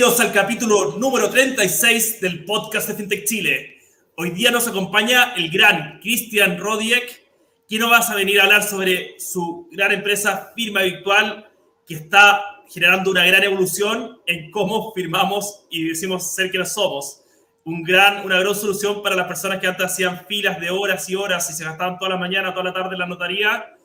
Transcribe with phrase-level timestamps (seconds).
[0.00, 3.76] Bienvenidos al capítulo número 36 del podcast de FinTech Chile.
[4.16, 7.22] Hoy día nos acompaña el gran Cristian Rodiek,
[7.68, 11.50] quien nos va a venir a hablar sobre su gran empresa Firma Virtual,
[11.86, 12.40] que está
[12.72, 17.20] generando una gran evolución en cómo firmamos y decimos ser que no somos.
[17.64, 21.14] Un gran, una gran solución para las personas que antes hacían filas de horas y
[21.14, 23.76] horas y se gastaban toda la mañana, toda la tarde en la notaría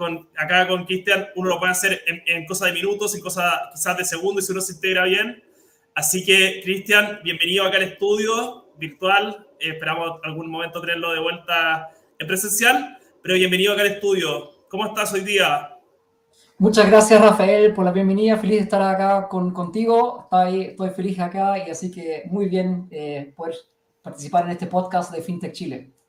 [0.00, 3.52] con, acá con Cristian uno lo puede hacer en, en cosas de minutos, en cosas
[3.74, 5.44] quizás de segundos, si uno se integra bien.
[5.94, 9.46] Así que, Cristian, bienvenido acá al estudio virtual.
[9.58, 14.52] Eh, esperamos algún momento tenerlo de vuelta en presencial, pero bienvenido acá al estudio.
[14.70, 15.76] ¿Cómo estás hoy día?
[16.56, 18.38] Muchas gracias, Rafael, por la bienvenida.
[18.38, 20.22] Feliz de estar acá con, contigo.
[20.24, 23.54] Estoy, estoy feliz acá y así que muy bien eh, poder
[24.00, 25.99] participar en este podcast de FinTech Chile.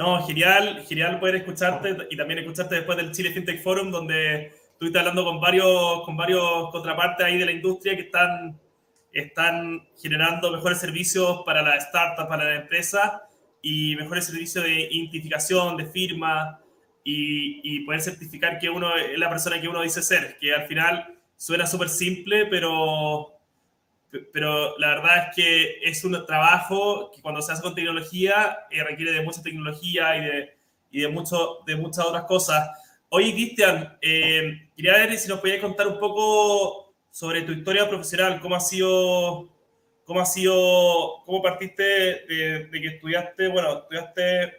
[0.00, 4.98] No, genial, genial poder escucharte y también escucharte después del Chile FinTech Forum, donde estuviste
[4.98, 8.58] hablando con varios, con varios contrapartes ahí de la industria que están,
[9.12, 13.28] están generando mejores servicios para la startup, para la empresa
[13.60, 16.58] y mejores servicios de identificación, de firma
[17.04, 20.66] y, y poder certificar que uno es la persona que uno dice ser, que al
[20.66, 23.38] final suena súper simple, pero
[24.32, 28.82] pero la verdad es que es un trabajo que cuando se hace con tecnología eh,
[28.82, 30.56] requiere de mucha tecnología y de,
[30.90, 32.70] y de, mucho, de muchas otras cosas.
[33.08, 38.40] Oye, Cristian, eh, quería ver si nos podías contar un poco sobre tu historia profesional,
[38.40, 39.48] cómo ha sido,
[40.04, 44.58] cómo ha sido, cómo partiste de, que estudiaste, bueno, estudiaste,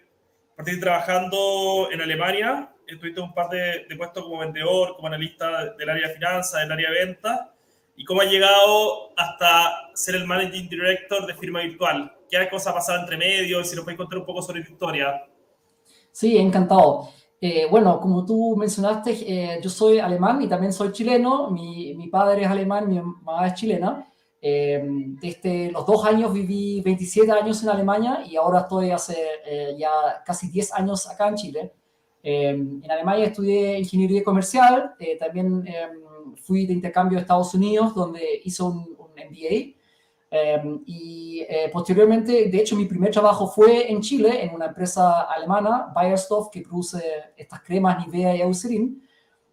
[0.56, 5.90] partiste trabajando en Alemania, estuviste un par de, de puestos como vendedor, como analista del
[5.90, 7.40] área de finanzas, del área de ventas,
[7.96, 12.12] y cómo ha llegado hasta ser el Managing Director de firma virtual.
[12.30, 13.64] ¿Qué cosa ha pasado entre medio?
[13.64, 15.24] Si nos puedes contar un poco sobre tu historia.
[16.12, 17.10] Sí, encantado.
[17.44, 21.50] Eh, bueno, como tú mencionaste, eh, yo soy alemán y también soy chileno.
[21.50, 24.08] Mi, mi padre es alemán, mi mamá es chilena.
[24.40, 24.84] Eh,
[25.20, 29.16] desde los dos años viví 27 años en Alemania y ahora estoy hace
[29.78, 31.74] ya casi 10 años acá en Chile.
[32.24, 36.02] en Alemania estudié ingeniería comercial, también em,
[36.38, 39.76] fui de intercambio a Estados Unidos, donde hice un, MBA.
[40.34, 45.24] Em, y eh, posteriormente, de hecho, mi primer trabajo fue en Chile, en una empresa
[45.24, 47.04] alemana, Bayersdorf, que produce
[47.36, 49.06] estas cremas Nivea y Eucerin.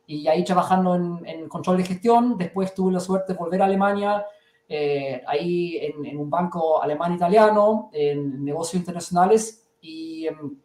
[0.06, 2.38] Y ahí trabajando en, control de gestión.
[2.38, 4.24] Después tuve la suerte de volver a Alemania,
[4.68, 9.68] eh, ahí en, un banco alemán-italiano, en negocios internacionales.
[9.80, 10.56] Y em,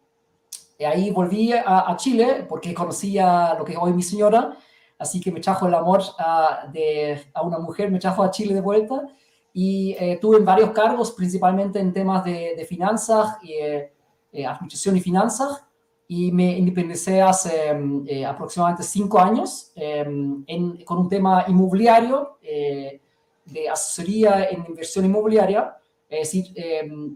[0.86, 4.56] ahí volví a, a, Chile porque conocía lo que es hoy mi señora
[5.04, 8.54] así que me trajo el amor a, de, a una mujer, me trajo a Chile
[8.54, 9.06] de vuelta.
[9.52, 13.92] Y eh, tuve varios cargos, principalmente en temas de, finanzas, y, eh,
[14.32, 15.62] eh, administración y finanzas,
[16.08, 17.70] y me independicé hace
[18.26, 25.76] aproximadamente cinco años en, con un tema inmobiliario, de asesoría en inversión inmobiliaria,
[26.08, 26.44] es decir,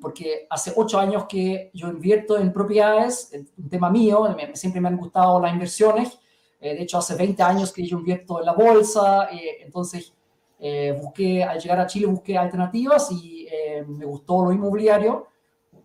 [0.00, 4.96] porque hace ocho años que yo invierto en propiedades, un tema mío, siempre me han
[4.96, 6.18] gustado las inversiones,
[6.60, 10.12] eh, de hecho, hace 20 años que yo invierto en la bolsa, eh, entonces
[10.58, 13.46] eh, busqué, al llegar a Chile, busqué alternativas y
[13.86, 15.28] me gustó lo inmobiliario.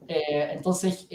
[0.08, 1.08] entonces,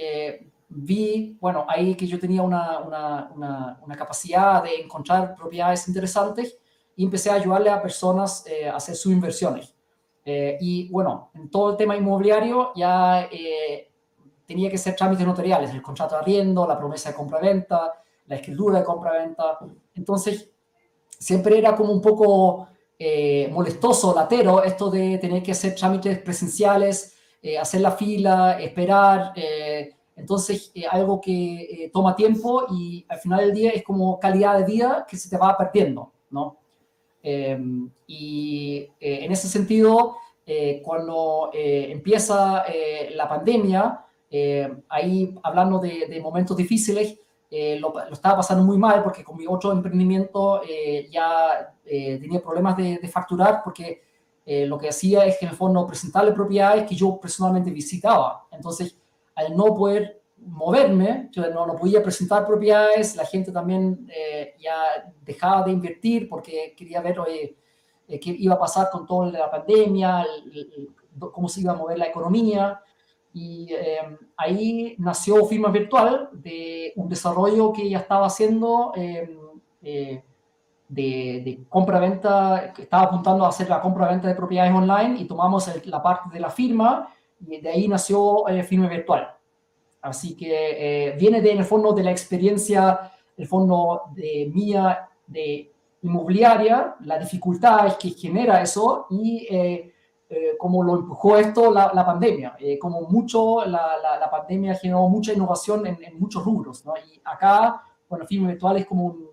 [0.68, 6.56] vi, bueno, ahí que yo tenía una, una, una, capacidad de encontrar propiedades interesantes
[6.96, 9.74] y empecé a ayudarle a personas a hacer sus inversiones.
[10.24, 13.28] y bueno, en todo el tema inmobiliario ya
[14.46, 17.92] tenía que ser trámites notariales, el contrato de arriendo, la promesa de compra-venta,
[18.28, 19.58] la escritura de compra-venta.
[19.94, 20.50] Entonces,
[21.18, 22.68] siempre era como un poco
[22.98, 29.32] eh, molestoso, latero, esto de tener que hacer trámites presenciales, eh, hacer la fila, esperar.
[29.36, 34.64] Eh, entonces, algo que toma tiempo y al final del día es como calidad de
[34.64, 36.56] vida que se te va perdiendo, ¿no?
[37.22, 40.16] Em, y en ese sentido,
[40.82, 42.64] cuando empieza
[43.14, 44.04] la pandemia,
[44.88, 47.16] ahí hablando de, de momentos difíciles,
[47.50, 52.42] eh, lo, estaba pasando muy mal porque con mi otro emprendimiento eh, ya eh, tenía
[52.42, 54.06] problemas de, facturar porque
[54.66, 58.46] lo que hacía es que en el fondo presentarle propiedades que yo personalmente visitaba.
[58.50, 58.96] Entonces,
[59.34, 64.08] al no poder moverme, yo no, no podía presentar propiedades, la gente también
[64.58, 67.18] ya dejaba de invertir porque quería ver
[68.06, 70.24] qué iba a pasar con toda la pandemia,
[71.18, 72.80] cómo se iba a mover la economía.
[73.32, 79.38] Y em, ahí nació Firma Virtual, de un desarrollo que ya estaba haciendo em,
[79.82, 80.22] eh,
[80.88, 86.02] de, compra-venta, que estaba apuntando a hacer la compra-venta de propiedades online y tomamos la
[86.02, 87.08] parte de la firma
[87.46, 89.28] y de ahí nació eh, Firma Virtual.
[90.00, 95.08] Así que eh, viene de, en el fondo de la experiencia, el fondo de mía,
[95.26, 95.70] de
[96.02, 99.46] inmobiliaria, la dificultad que genera eso y
[100.28, 102.56] eh, eh, cómo lo empujó esto la, la pandemia.
[102.58, 106.84] Eh, como mucho, la, la, pandemia generó mucha innovación en, muchos rubros.
[106.84, 106.94] ¿no?
[106.96, 109.30] Y acá, bueno, firma virtual es como un,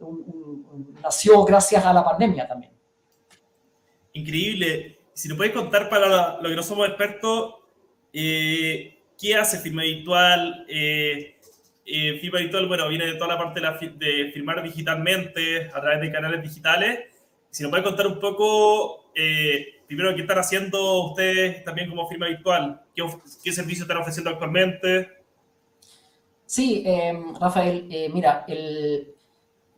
[0.00, 2.72] un, nació gracias a la pandemia también.
[4.12, 4.98] Increíble.
[5.12, 7.56] Si nos puedes contar para lo que no somos expertos,
[8.12, 10.66] ¿qué hace firma virtual?
[11.88, 13.60] eh, firma virtual, bueno, viene de toda la parte
[13.96, 17.06] de, firmar digitalmente a través de canales digitales.
[17.50, 22.28] Si nos puede contar un poco, eh, primero, qué están haciendo ustedes también como firma
[22.28, 23.02] virtual, qué,
[23.42, 25.08] qué servicios están ofreciendo actualmente.
[26.46, 29.14] Sí, em, Rafael, eh, mira, el...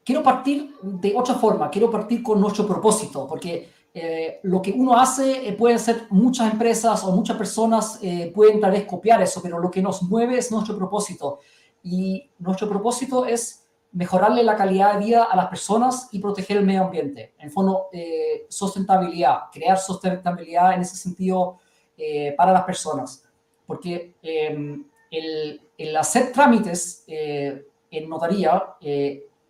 [0.05, 4.99] quiero partir de otra forma, quiero partir con nuestro propósito, porque eh, lo que uno
[4.99, 7.99] hace puede ser muchas empresas o muchas personas
[8.35, 11.41] pueden tal vez copiar eso, pero lo que nos mueve es nuestro propósito
[11.83, 13.60] y nuestro propósito es
[13.93, 17.35] mejorarle la calidad de vida a las personas y proteger el medio ambiente.
[17.39, 21.59] En fondo, eh, sustentabilidad, crear sustentabilidad en ese sentido
[21.97, 23.25] eh, para las personas.
[23.67, 28.63] Porque em, el, el, hacer trámites eh, en notaría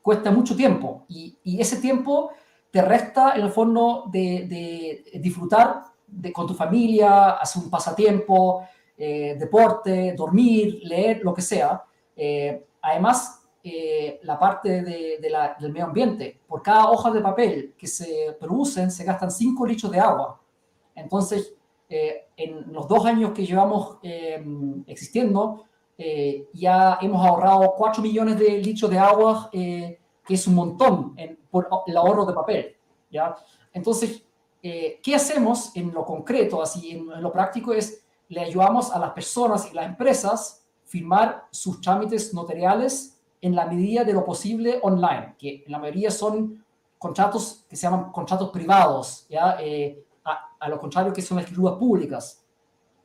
[0.03, 2.31] cuesta mucho tiempo y, y, ese tiempo
[2.71, 4.47] te resta en el fondo de,
[5.13, 8.67] de disfrutar de, con tu familia, hacer un pasatiempo,
[8.97, 11.83] deporte, dormir, leer, lo que sea.
[12.23, 17.87] Eh, además, eh, la parte de, del medio ambiente, por cada hoja de papel que
[17.87, 20.41] se producen, se gastan 5 litros de agua.
[20.95, 21.55] Entonces,
[21.89, 23.99] eh, en los dos años que llevamos
[24.87, 25.65] existiendo,
[26.55, 29.99] ya hemos ahorrado 4 millones de litros de agua, que
[30.29, 31.15] es un montón
[31.51, 32.77] por el ahorro de papel.
[33.11, 33.37] ¿ya?
[33.75, 34.23] Entonces,
[34.63, 37.75] ¿qué hacemos en lo concreto, así en, en lo práctico?
[37.75, 43.67] Es le ayudamos a las personas y las empresas firmar sus trámites notariales en la
[43.67, 46.65] medida de lo posible online, que en la mayoría son
[46.99, 49.57] contratos que se llaman contratos privados, ¿ya?
[49.61, 52.45] Eh, a, lo contrario que son las escrituras públicas.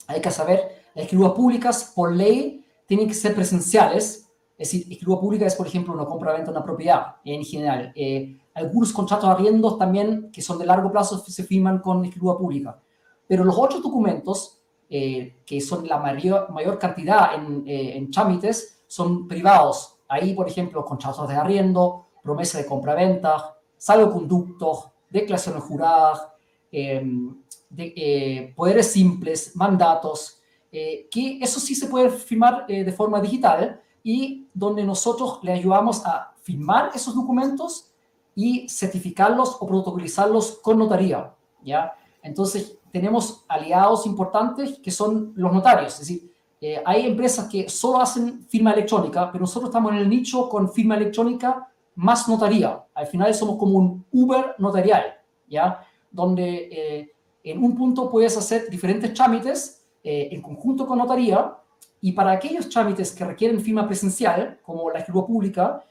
[0.07, 5.19] Hay que saber, las escrituras públicas por ley tienen que ser presenciales, es decir, escritura
[5.19, 7.91] pública es, por ejemplo, una compra-venta de una propiedad en general.
[7.95, 12.37] Eh, algunos contratos de arriendos también, que son de largo plazo, se firman con escritura
[12.37, 12.79] pública.
[13.27, 18.83] Pero los otros documentos eh, que son la mayor, mayor cantidad en, eh, en trámites,
[18.87, 19.94] son privados.
[20.07, 26.27] Ahí, por ejemplo, contratos de arriendo, promesa de compra-venta, salvoconductos, declaraciones juradas,
[26.71, 27.35] em,
[27.69, 30.41] de, eh, poderes simples, mandatos,
[30.71, 36.35] que eso sí se puede firmar de forma digital y donde nosotros le ayudamos a
[36.41, 37.91] firmar esos documentos
[38.35, 41.93] y certificarlos o protocolizarlos con notaría, ¿ya?
[42.21, 45.93] Entonces, tenemos aliados importantes que son los notarios.
[45.93, 46.34] Es decir,
[46.67, 50.73] eh, hay empresas que solo hacen firma electrónica, pero nosotros estamos en el nicho con
[50.73, 52.83] firma electrónica más notaría.
[52.95, 55.03] Al final somos como un Uber notarial,
[55.47, 55.85] ¿ya?
[56.09, 57.11] Donde eh,
[57.43, 61.55] en un punto puedes hacer diferentes trámites eh, en conjunto con notaría
[62.01, 65.83] y para aquellos trámites que requieren firma presencial, como la escritura pública,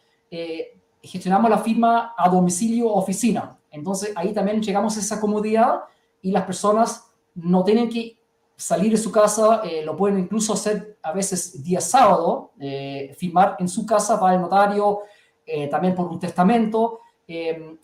[1.00, 3.56] gestionamos la firma a domicilio o oficina.
[3.70, 5.82] Entonces ahí también llegamos a esa comodidad
[6.20, 7.04] y las personas
[7.36, 8.18] no tienen que
[8.56, 13.56] salir de su casa, eh, lo pueden incluso hacer a veces día sábado, eh, firmar
[13.58, 15.00] en su casa, va al notario,
[15.44, 17.00] eh, también por un testamento,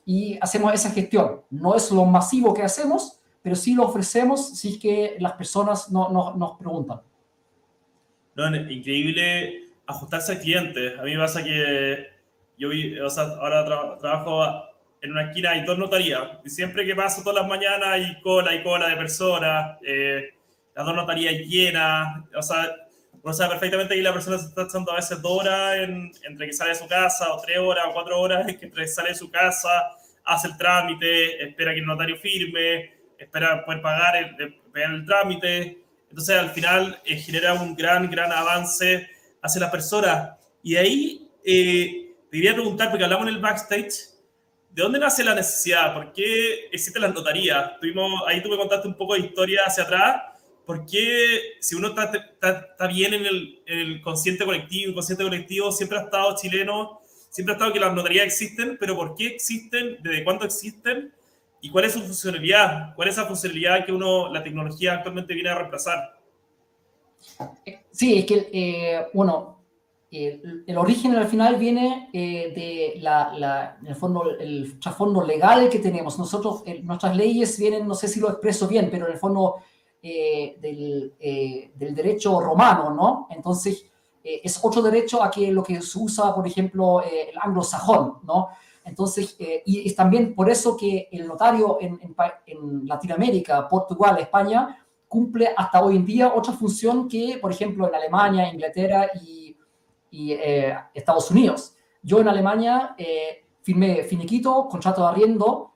[0.04, 1.40] y hacemos esa gestión.
[1.48, 5.90] No es lo masivo que hacemos, pero sí lo ofrecemos si es que las personas
[5.90, 7.00] no, no, nos preguntan.
[8.34, 10.98] No, increíble ajustarse al cliente.
[10.98, 12.06] A mí me pasa que
[12.58, 12.68] yo
[13.04, 13.64] o sea, ahora
[13.98, 14.44] trabajo
[15.00, 16.22] en una esquina hay dos notarías.
[16.44, 20.34] Y siempre que paso todas las mañanas hay cola y cola de personas, eh,
[20.74, 22.24] las dos notarías llenas.
[22.34, 22.74] O sea,
[23.22, 25.76] uno sabe perfectamente que la persona se está echando a veces dos horas
[26.22, 29.10] entre que sale de su casa, o tres horas, o cuatro horas, que entre sale
[29.10, 29.90] de su casa,
[30.24, 35.84] hace el trámite, espera que el notario firme, espera poder pagar el, el trámite.
[36.08, 39.08] Entonces, al final, eh, genera un gran, gran avance
[39.42, 40.30] hacia las personas.
[40.62, 44.10] Y ahí, eh, te quería preguntar, porque hablamos en el backstage,
[44.70, 45.92] ¿De dónde nace la necesidad?
[45.92, 47.76] ¿Por qué existen las notarías?
[47.80, 50.22] Tuvimos, ahí tú me contaste un poco de historia hacia atrás.
[50.70, 55.98] ¿Por qué, si uno está, está, bien en el, el, consciente colectivo, consciente colectivo, siempre
[55.98, 59.98] ha estado chileno, siempre ha estado que las notarías existen, pero ¿por qué existen?
[60.00, 61.12] ¿Desde cuándo existen?
[61.60, 62.94] ¿Y cuál es su funcionalidad?
[62.94, 66.16] ¿Cuál es esa funcionalidad que uno, la tecnología actualmente viene a reemplazar?
[67.90, 69.64] Sí, es que, eh, bueno,
[70.08, 76.16] el, origen al final viene eh, de la, el, fondo, el trasfondo legal que tenemos.
[76.16, 79.56] Nosotros, nuestras leyes vienen, no sé si lo expreso bien, pero en el fondo
[80.02, 83.28] eh, del, eh, del, derecho romano, ¿no?
[83.30, 83.87] Entonces,
[84.23, 88.50] es otro derecho a que lo que se usa, por ejemplo, el anglosajón, ¿no?
[88.85, 91.99] Entonces, eh, y es también por eso que el notario en,
[92.47, 97.95] en, Latinoamérica, Portugal, España, cumple hasta hoy en día otra función que, por ejemplo, en
[97.95, 99.57] Alemania, Inglaterra y,
[100.11, 101.75] y eh, Estados Unidos.
[102.02, 105.75] Yo en Alemania eh, firmé finiquito, contrato de arriendo,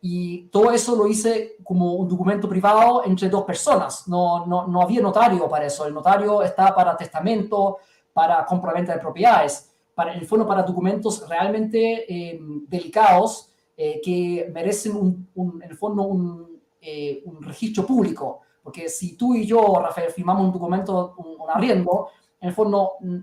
[0.00, 4.08] y todo eso lo hice como un documento privado entre dos personas.
[4.08, 5.86] No, no, no había notario para eso.
[5.86, 7.78] El notario está para testamento,
[8.14, 14.96] para compraventa de propiedades para, el fondo para documentos realmente eh, delicados eh, que merecen
[15.34, 18.40] un, en el fondo un, eh, un, registro público.
[18.62, 22.08] Porque si tú y yo, Rafael, firmamos un documento, un, arriendo,
[22.40, 23.18] en el fondo mm,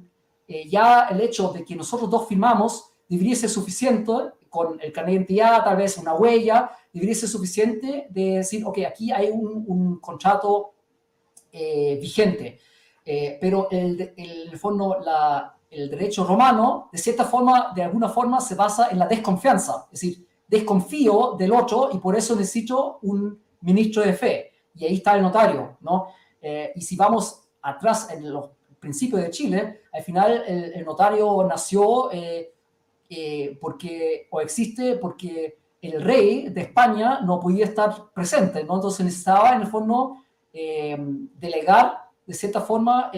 [0.68, 4.12] ya el hecho de que nosotros dos firmamos debería ser suficiente
[4.52, 9.12] con el carnet de tal vez una huella, debería ser suficiente de decir, ok, aquí
[9.12, 10.74] hay un, contrato
[11.52, 12.60] vigente.
[13.40, 18.90] pero el, fondo, la, el derecho romano, de cierta forma, de alguna forma, se basa
[18.92, 19.86] en la desconfianza.
[19.92, 24.52] Es decir, desconfío del otro y por eso necesito un ministro de fe.
[24.76, 26.10] Y ahí está el notario, ¿no?
[26.42, 32.12] Eh, y si vamos atrás en los principios de Chile, al final el, notario nació
[32.12, 32.54] eh,
[33.12, 38.76] eh, porque, o existe porque el rey de España no podía estar presente, ¿no?
[38.76, 40.18] Entonces necesitaba, en el fondo,
[40.52, 43.12] delegar, de cierta forma,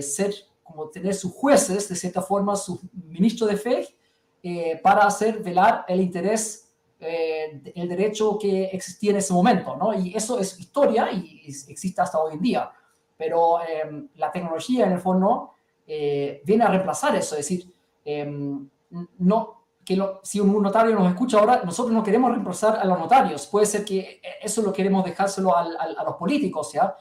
[0.00, 0.34] ser
[0.64, 3.88] como tener sus jueces, de cierta forma, sus ministros de fe,
[4.42, 6.70] eh, para hacer velar el interés,
[7.00, 9.94] eh, el derecho que existía en ese momento, ¿no?
[9.94, 12.70] Y eso es historia y, existe hasta hoy en día.
[13.16, 15.52] Pero em, la tecnología, en el fondo,
[15.86, 17.72] eh, viene a reemplazar eso, es decir,
[19.18, 23.46] no, que si un notario nos escucha ahora, nosotros no queremos reemplazar a los notarios,
[23.46, 26.96] puede ser que eso lo queremos dejárselo a los políticos, ¿ya?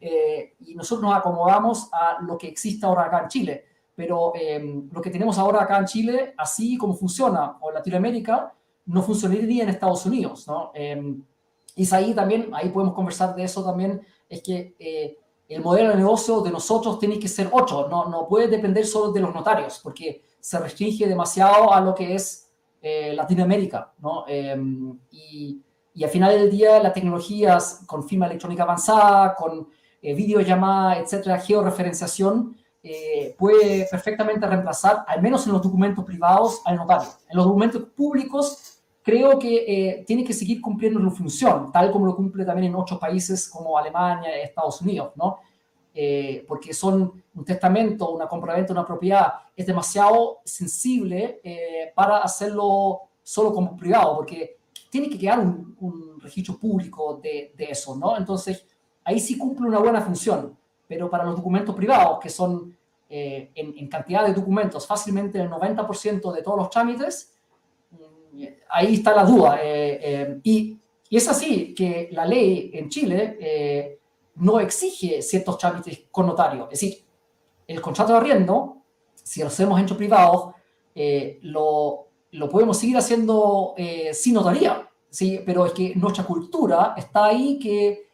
[0.00, 3.64] Eh, y nosotros nos acomodamos a lo que existe ahora acá en Chile.
[3.94, 8.52] Pero eh, lo que tenemos ahora acá en Chile, así como funciona o Latinoamérica,
[8.86, 10.70] no funcionaría en Estados Unidos, ¿no?
[10.74, 11.16] Eh,
[11.74, 14.74] y ahí también, ahí podemos conversar de eso también, es que
[15.48, 19.12] el modelo de negocio de nosotros tiene que ser otro, no, no puede depender solo
[19.12, 22.44] de los notarios, porque se restringe demasiado a lo que es
[22.82, 24.24] Latinoamérica, ¿no?
[25.10, 25.60] y,
[25.96, 29.66] y al final del día, las tecnologías con firma electrónica avanzada, con
[30.02, 36.76] eh, videollamada, etcétera, georreferenciación, eh, puede perfectamente reemplazar, al menos en los documentos privados, al
[36.76, 37.08] notario.
[37.30, 42.04] En los documentos públicos, creo que eh, tiene que seguir cumpliendo su función, tal como
[42.04, 45.38] lo cumple también en otros países como Alemania, Estados Unidos, ¿no?
[45.98, 51.40] Eh, porque son un testamento, una compraventa, una propiedad, es demasiado sensible
[51.94, 54.58] para hacerlo solo como privado, porque
[54.90, 58.16] tiene que quedar un, un registro público de, de, eso, ¿no?
[58.16, 58.66] Entonces,
[59.04, 62.76] ahí sí cumple una buena función, pero para los documentos privados, que son
[63.08, 67.34] eh, en, cantidad de documentos fácilmente el 90% de todos los trámites,
[67.90, 69.60] mm, ahí está la duda.
[69.62, 70.76] Eh, eh, y,
[71.08, 74.00] y, es así que la ley en Chile
[74.36, 76.64] no exige ciertos trámites con notario.
[76.64, 77.04] Es decir,
[77.66, 78.78] el contrato de arriendo,
[79.14, 80.54] si lo hacemos entre privados,
[81.42, 83.74] lo, lo, podemos seguir haciendo
[84.12, 84.88] sin notaría.
[85.10, 85.40] ¿sí?
[85.44, 88.06] Pero es que nuestra cultura está ahí que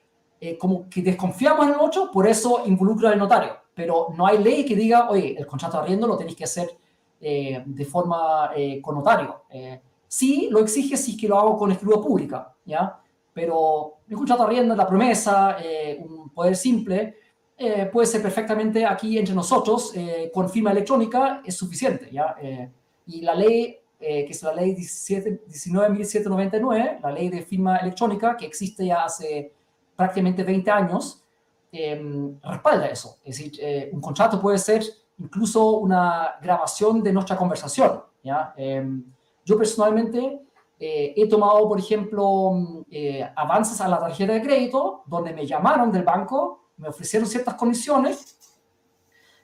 [0.44, 3.52] eh, como que desconfiamos en el otro, por eso involucra al notario.
[3.72, 6.68] Pero no hay ley que diga, oye, el contrato de arriendo lo tenéis que hacer
[7.20, 9.42] eh, de forma eh, con notario.
[10.08, 13.00] sí, lo exige si es que lo hago con escritura pública, ¿ya?
[13.32, 15.56] Pero contrato de arriendo, la promesa,
[16.00, 17.16] un poder simple,
[17.90, 19.94] puede ser perfectamente aquí entre nosotros,
[20.32, 22.36] con firma electrónica, es suficiente, ¿ya?
[23.06, 28.86] y la ley que es la ley 19.799, la ley de firma electrónica, que existe
[28.86, 29.52] ya hace
[29.96, 31.22] prácticamente 20 años,
[31.70, 33.18] em, respalda eso.
[33.24, 34.82] Es decir, eh, un contrato puede ser
[35.18, 38.02] incluso una grabación de nuestra conversación.
[38.22, 38.54] ¿ya?
[39.44, 40.40] Yo personalmente
[40.84, 45.92] eh, he tomado, por ejemplo, eh, avances a la tarjeta de crédito, donde me llamaron
[45.92, 48.36] del banco, me ofrecieron ciertas condiciones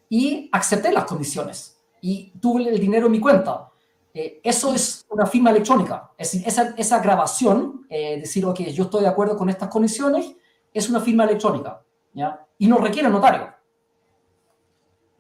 [0.08, 3.70] y acepté las condiciones y tuve el dinero en mi cuenta.
[4.12, 6.10] Eh, eso es una firma electrónica.
[6.18, 10.34] Es decir, esa, esa grabación, eh, decir, ok, yo estoy de acuerdo con estas condiciones,
[10.74, 11.82] es una firma electrónica.
[12.14, 12.44] ¿ya?
[12.58, 13.54] Y no requiere notario.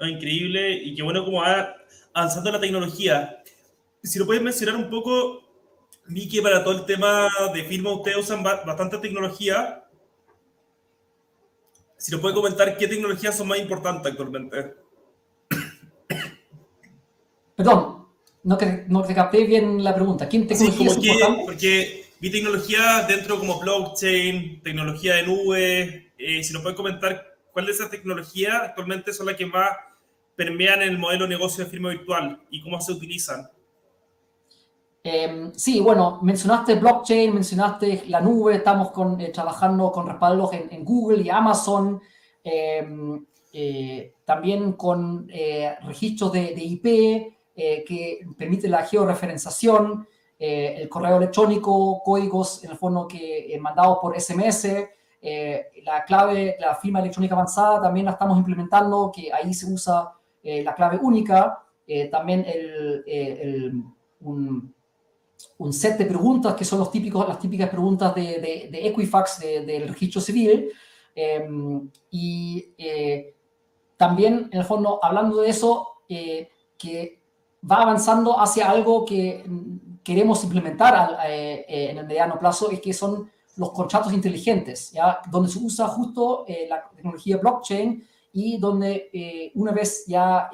[0.00, 1.76] increíble y qué bueno cómo va
[2.12, 3.40] avanzando la tecnología.
[4.02, 5.47] Si lo puedes mencionar un poco,
[6.08, 9.84] Miki, para todo el tema de firma, ustedes usan bastante tecnología.
[11.96, 14.74] Si lo puedes comentar, ¿qué tecnologías son más importantes actualmente?
[17.56, 18.06] Perdón,
[18.44, 20.28] no, te, no te capté bien la pregunta.
[20.28, 26.52] ¿Quién tecnología sí, es Porque mi tecnología dentro como blockchain, tecnología de nube, eh, si
[26.52, 29.70] nos pueden comentar cuál de esas tecnologías actualmente son las que más
[30.36, 33.48] permean el modelo de negocio de firma virtual y cómo se utilizan.
[35.10, 41.22] Em, sí, bueno, mencionaste blockchain, mencionaste la nube, estamos eh, trabajando con respaldos en, Google
[41.22, 41.98] y Amazon,
[42.44, 43.24] em,
[43.54, 47.34] eh, también con eh, registros de, IP
[47.86, 50.06] que permiten la georreferenciación,
[50.38, 54.68] el correo electrónico, códigos en el fondo que mandados por SMS,
[55.82, 60.12] la clave, la firma electrónica avanzada también la estamos implementando, que ahí se usa
[60.44, 61.64] la clave única,
[62.12, 63.82] también el,
[64.20, 64.72] un,
[65.58, 69.88] un set de preguntas que son los típicos, las típicas preguntas de, de, Equifax del
[69.88, 70.70] registro civil.
[71.14, 73.34] Em, y eh,
[73.96, 77.20] también, en el fondo, hablando de eso, eh, que
[77.68, 79.44] va avanzando hacia algo que
[80.04, 85.20] queremos implementar eh, en el mediano plazo, es que son los contratos inteligentes, ¿ya?
[85.28, 90.48] donde se usa justo la tecnología blockchain y donde una vez ya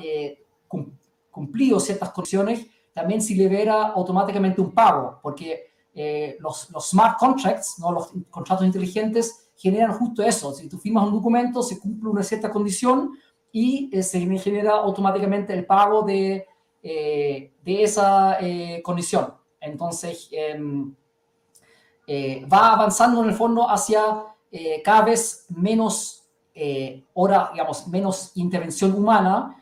[1.31, 7.79] cumplido ciertas condiciones, también se libera automáticamente un pago, porque eh, los, los, smart contracts,
[7.79, 7.93] ¿no?
[7.93, 10.53] los contratos inteligentes, generan justo eso.
[10.55, 13.13] Si tú firmas un documento, se cumple una cierta condición
[13.53, 16.47] y eh, se genera automáticamente el pago de,
[16.83, 18.39] eh, de esa
[18.83, 19.35] condición.
[19.61, 20.95] Entonces, em,
[22.53, 24.25] va avanzando en el fondo hacia
[24.85, 26.23] cada vez menos
[27.15, 29.57] hora, digamos, menos intervención humana,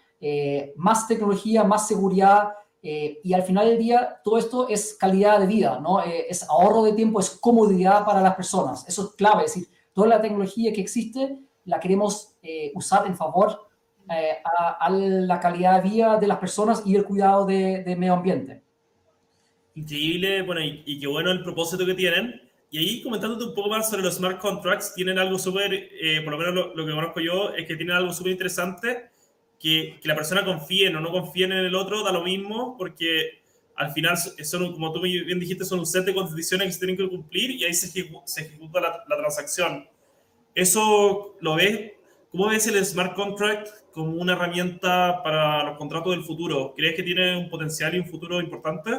[0.77, 2.53] más tecnología, más seguridad
[2.85, 6.05] eh, y al final del día, todo esto es calidad de vida, ¿no?
[6.05, 8.87] Eh, es ahorro de tiempo, es comodidad para las personas.
[8.89, 13.17] Eso es clave, es decir, toda la tecnología que existe la queremos eh, usar en
[13.17, 13.69] favor
[14.09, 18.65] a, la calidad de vida de las personas y el cuidado del de medio ambiente.
[19.77, 22.43] Increíble, bueno, y, qué bueno el propósito que tienen.
[22.69, 25.89] Y ahí comentándote un poco más sobre los smart contracts, tienen algo súper,
[26.25, 29.12] por lo menos lo, lo, que conozco yo, es que tienen algo súper interesante
[29.63, 33.41] que, la persona confíe o no confíe en el otro, da lo mismo, porque
[33.77, 36.97] al final, son, como tú bien dijiste, son un set de condiciones que se tienen
[36.97, 39.89] que cumplir y ahí se, ejecuta la, transacción.
[40.55, 41.93] ¿Eso lo ves?
[42.31, 46.75] ¿Cómo ves el smart contract como una herramienta para los contratos del futuro?
[46.77, 48.91] ¿Crees que tiene un potencial y un futuro importante?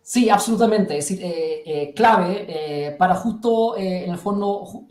[0.00, 0.96] Sí, absolutamente.
[0.96, 4.86] Es decir, eh, eh, clave eh, para justo, en el fondo,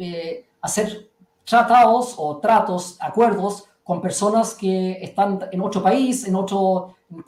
[0.62, 1.10] hacer
[1.44, 7.24] tratados o tratos, acuerdos con personas que están en otro país, en otro, en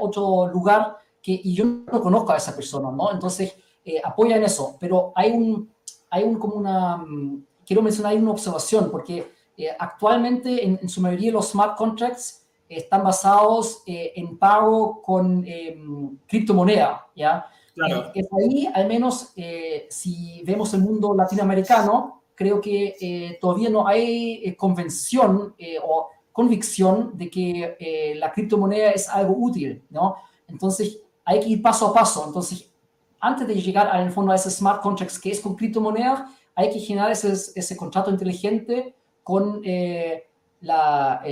[0.00, 3.10] otro lugar, que, y yo no conozco a esa persona, ¿no?
[3.10, 5.70] Entonces, eh, apoyan eso, pero hay un,
[6.10, 11.00] hay un como una, mm, quiero mencionar hay una observación, porque eh, actualmente en, su
[11.00, 15.46] mayoría los smart contracts están basados eh, en pago con
[16.26, 17.46] criptomoneda, ¿ya?
[17.74, 18.12] Claro.
[18.14, 19.32] es ahí, al menos,
[19.90, 26.08] si vemos el mundo latinoamericano, creo que eh, todavía no hay eh, convención eh, o
[26.32, 30.16] convicción de que la criptomoneda es algo útil, ¿no?
[30.48, 32.24] Entonces, hay que ir paso a paso.
[32.26, 32.68] Entonces,
[33.20, 36.80] antes de llegar al fondo a ese smart contracts que es con criptomoneda, hay que
[36.80, 39.62] generar ese, ese contrato inteligente con
[40.60, 41.22] la,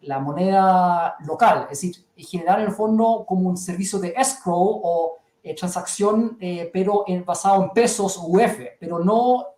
[0.00, 5.18] la, moneda local, es decir, generar en el fondo como un servicio de escrow o
[5.58, 6.38] transacción,
[6.72, 9.48] pero en, basado en pesos o UF, pero no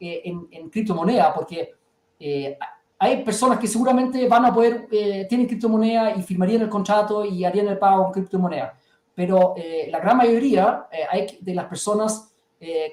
[0.00, 1.72] eh, en, criptomoneda, porque
[2.18, 2.58] eh,
[2.98, 7.44] hay personas que seguramente van a poder, eh, tienen criptomoneda y firmarían el contrato y
[7.44, 8.76] harían el pago con criptomoneda,
[9.14, 9.54] pero
[9.88, 12.34] la gran mayoría hay de las personas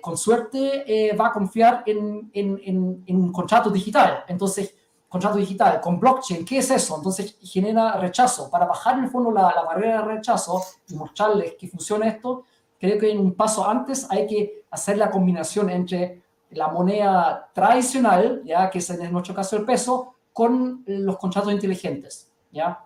[0.02, 4.24] con suerte va a confiar en, en, en, un contrato digital.
[4.28, 4.76] Entonces,
[5.10, 6.96] contrato digital con blockchain, ¿qué es eso?
[6.98, 8.52] Entonces genera rechazo.
[8.52, 12.44] Para bajar en el fondo la, la, barrera de rechazo y mostrarles que funciona esto,
[12.80, 18.42] creo que en un paso antes hay que hacer la combinación entre la moneda tradicional,
[18.46, 22.86] ya que es en nuestro caso el peso, con los contratos inteligentes, ya,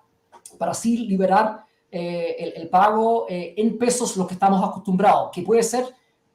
[0.58, 5.64] para así liberar eh, el, pago eh, en pesos lo que estamos acostumbrados, que puede
[5.64, 5.86] ser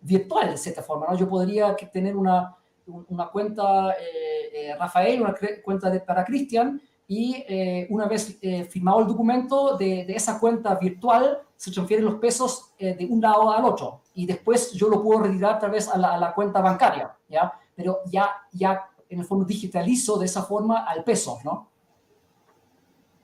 [0.01, 1.17] virtual de cierta forma, ¿no?
[1.17, 7.45] Yo podría tener una, una cuenta eh, Rafael, una cuenta de, para Cristian, y
[7.91, 8.39] una vez
[8.69, 13.51] firmado el documento de, de, esa cuenta virtual, se transfieren los pesos de un lado
[13.51, 17.11] al otro y después yo lo puedo retirar a a la, a la cuenta bancaria,
[17.27, 17.51] ¿ya?
[17.75, 21.71] Pero ya, ya en el fondo digitalizo de esa forma al peso, ¿no?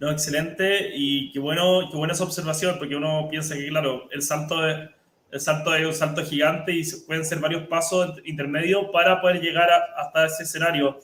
[0.01, 4.23] No, excelente y qué bueno, qué buena esa observación, porque uno piensa que, claro, el
[4.23, 4.89] salto, es,
[5.31, 9.69] el salto es un salto gigante y pueden ser varios pasos intermedios para poder llegar
[9.99, 10.99] hasta ese escenario.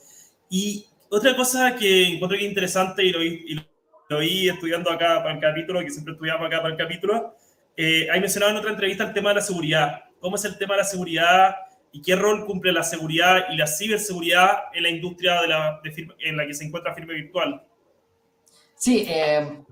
[0.49, 3.63] Y otra cosa que encuentro que es interesante y lo, y
[4.09, 7.35] lo vi estudiando acá para el capítulo, que siempre estudiamos acá para el capítulo,
[7.75, 10.03] eh, hay mencionado en otra entrevista el tema de la seguridad.
[10.19, 11.55] ¿Cómo es el tema de la seguridad
[11.91, 15.81] y qué rol cumple la seguridad y la ciberseguridad en la industria de la,
[16.19, 17.63] en la que se encuentra firme virtual?
[18.75, 19.63] Sí, eh,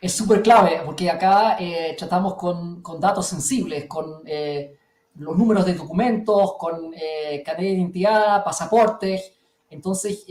[0.00, 4.76] es súper clave, porque acá eh, tratamos con, con, datos sensibles, con eh,
[5.14, 9.32] los números de documentos, con eh, cadena de identidad, pasaportes.
[9.70, 10.26] Entonces,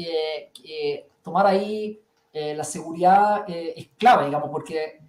[1.24, 2.00] tomar ahí
[2.34, 5.00] la seguridad es clave, digamos, porque,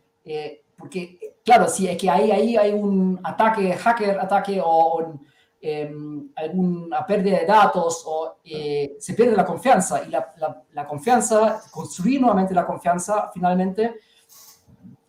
[0.79, 5.12] porque claro, si es que ahí, ahí hay un ataque, hacker, ataque o,
[5.61, 11.62] em, alguna pérdida de datos o se pierde la confianza y la, la, la, confianza,
[11.70, 13.96] construir nuevamente la confianza finalmente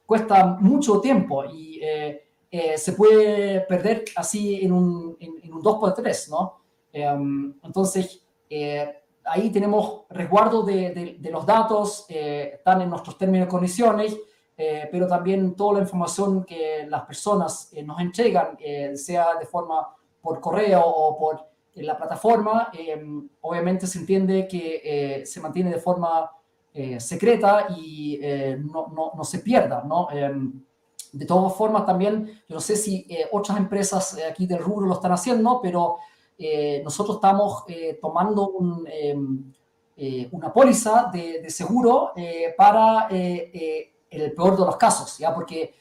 [0.06, 6.30] cuesta mucho tiempo y eh, eh, se puede perder así en un, en, un 2x3,
[6.30, 6.62] ¿no?
[6.94, 13.50] Em, entonces, eh, ahí tenemos resguardo de, de, los datos, están en nuestros términos y
[13.50, 14.16] condiciones,
[14.56, 18.58] pero también toda la información que las personas nos entregan,
[18.96, 25.42] sea de forma por correo o por la plataforma, em, obviamente se entiende que se
[25.42, 26.32] mantiene de forma
[26.78, 30.12] eh, secreta y eh, no, no, no, se pierda, ¿no?
[30.12, 30.62] Em,
[31.14, 34.96] de todas formas, también, yo no sé si eh, otras empresas aquí del rubro lo
[34.96, 36.00] están haciendo, pero
[36.84, 37.64] nosotros estamos
[38.02, 39.54] tomando un, em,
[40.34, 42.12] una póliza de, de seguro
[42.58, 43.08] para
[44.22, 45.34] el peor de los casos, ¿ya?
[45.34, 45.74] Porque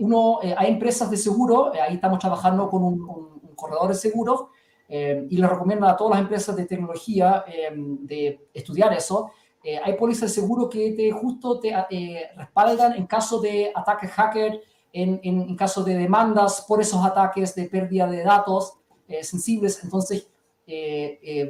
[0.00, 4.44] uno, hay empresas de seguro, ahí estamos trabajando con un, un corredor de seguros,
[4.88, 9.32] y le recomiendo a todas las empresas de tecnología em, de estudiar eso,
[9.64, 14.10] eh, hay pólizas de seguro que te justo te eh, respaldan en caso de ataques
[14.10, 14.60] hacker,
[14.92, 18.74] en, en, caso de demandas por esos ataques de pérdida de datos
[19.08, 19.82] eh, sensibles.
[19.82, 20.28] Entonces,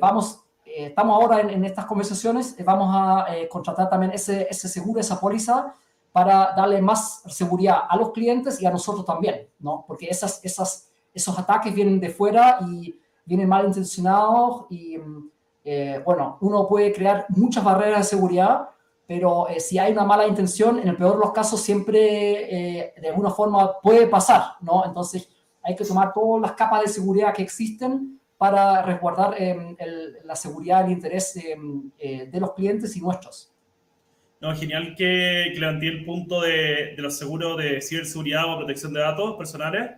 [0.01, 5.75] vamos, estamos ahora en, estas conversaciones, vamos a contratar también ese, ese seguro, esa póliza,
[6.15, 9.85] para darle más seguridad a los clientes y a nosotros también, ¿no?
[9.85, 14.97] Porque esas, esas, esos ataques vienen de fuera y vienen malintencionados y
[15.65, 18.69] eh, bueno, uno puede crear muchas barreras de seguridad,
[19.09, 22.95] pero eh, si hay una mala intención, en el peor de los casos siempre eh,
[23.01, 24.85] de alguna forma puede pasar, ¿no?
[24.85, 25.29] Entonces
[25.65, 29.77] hay que tomar todas las capas de seguridad que existen para resguardar em,
[30.23, 33.54] la seguridad y el interés em, de los clientes y nuestros.
[34.45, 38.93] No, genial que, que levanté el punto de, de los seguros de ciberseguridad o protección
[38.93, 39.93] de datos personales.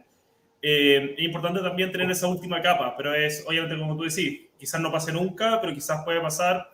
[0.63, 4.93] es importante también tener esa última capa, pero es, obviamente, como tú decís, quizás no
[4.93, 6.71] pase nunca, pero quizás puede pasar,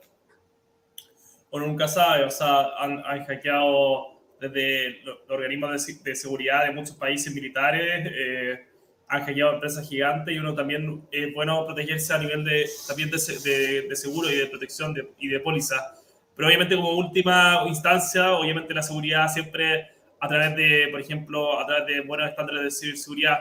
[1.48, 7.34] o nunca sabe, o sea, han, hackeado desde los, organismos de, seguridad de muchos países
[7.34, 8.66] militares, eh,
[9.08, 13.86] han hackeado empresas gigantes y uno también es bueno protegerse a nivel de, también de,
[13.88, 16.01] de seguro y de protección y de póliza.
[16.34, 19.88] Pero obviamente como última instancia, obviamente la seguridad siempre
[20.20, 23.38] a través de, por ejemplo, a través de buenos estándares de ciberseguridad.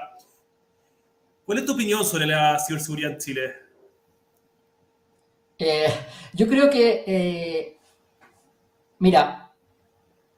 [1.45, 3.53] ¿Cuál es tu opinión sobre la ciberseguridad en Chile?
[5.59, 5.93] Eh,
[6.33, 7.77] yo creo que, eh,
[8.97, 9.53] mira,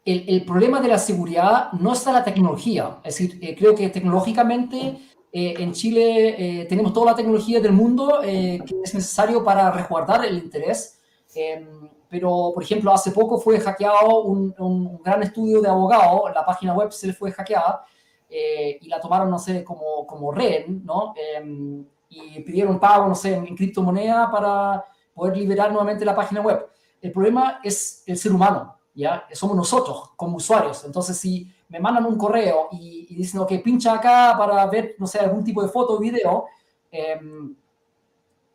[0.03, 2.97] el, el, problema de la seguridad no está en la tecnología.
[3.05, 4.97] Es decir, eh, creo que tecnológicamente
[5.35, 10.99] en Chile tenemos toda la tecnología del mundo que es necesario para resguardar el interés.
[11.33, 16.45] Em, pero, por ejemplo, hace poco fue hackeado un, un, gran estudio de abogado, la
[16.45, 17.83] página web se le fue hackeada
[18.29, 21.15] y la tomaron, no sé, como, como red, ¿no?
[21.17, 26.67] Em, y pidieron pago, no sé, en criptomoneda para poder liberar nuevamente la página web.
[27.01, 29.25] El problema es el ser humano, ¿ya?
[29.31, 30.85] Somos nosotros como usuarios.
[30.85, 35.17] Entonces, si me mandan un correo y, dicen, ok, pincha acá para ver, no sé,
[35.17, 36.45] algún tipo de foto o video,
[36.91, 37.55] em,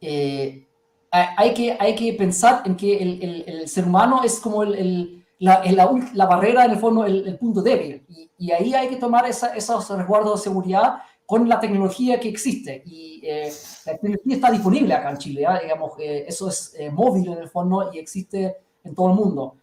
[0.00, 0.67] eh,
[1.10, 5.62] hay, que, hay que pensar en que el, el, ser humano es como el, la,
[6.14, 8.04] la, barrera, en el fondo, el, punto débil.
[8.38, 12.82] Y, ahí hay que tomar esa, esos resguardos de seguridad con la tecnología que existe.
[12.86, 13.52] Y eh,
[13.86, 17.48] la tecnología está disponible acá en Chile, digamos, eh, eso es eh, móvil en el
[17.48, 19.56] fondo y existe en todo el mundo.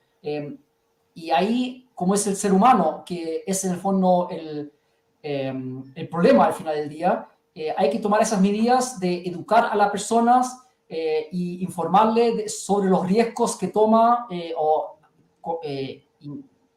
[1.13, 4.71] y ahí, como es el ser humano, que es en el fondo el,
[5.23, 7.27] el problema al final del día,
[7.77, 13.55] hay que tomar esas medidas de educar a las personas y informarle sobre los riesgos
[13.55, 14.97] que toma o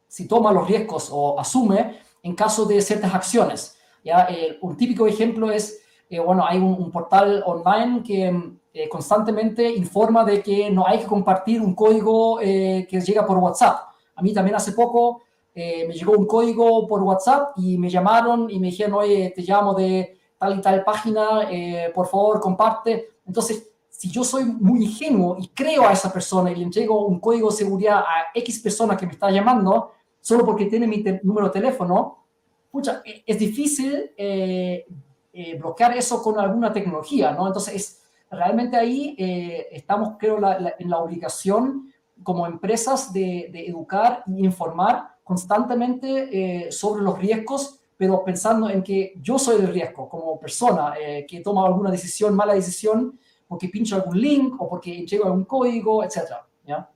[0.09, 3.77] si toma los riesgos o asume en caso de ciertas acciones.
[4.03, 4.27] ¿ya?
[4.29, 10.25] Eh, un típico ejemplo es, eh, bueno, hay un, portal online que eh, constantemente informa
[10.25, 13.89] de que no hay que compartir un código que llega por WhatsApp.
[14.15, 15.21] A mí también hace poco
[15.55, 19.73] me llegó un código por WhatsApp y me llamaron y me dijeron, oye, te llamo
[19.73, 21.49] de tal y tal página,
[21.93, 23.09] por favor, comparte.
[23.25, 23.68] Entonces,
[23.99, 27.49] si yo soy muy ingenuo y creo a esa persona y le entrego un código
[27.49, 31.59] de seguridad a X persona que me está llamando, solo porque tiene mi número de
[31.59, 32.23] teléfono,
[32.71, 34.85] pucha, e, es difícil eh,
[35.33, 37.47] eh, bloquear eso con alguna tecnología, ¿no?
[37.47, 41.91] Entonces, es, realmente ahí eh, estamos, creo, en la obligación
[42.23, 49.37] como empresas de, educar y informar constantemente sobre los riesgos, pero pensando en que yo
[49.37, 50.93] soy el riesgo como persona
[51.27, 56.03] que toma alguna decisión, mala decisión, porque pincho algún link o porque llego algún código,
[56.03, 56.87] etcétera, ¿ya?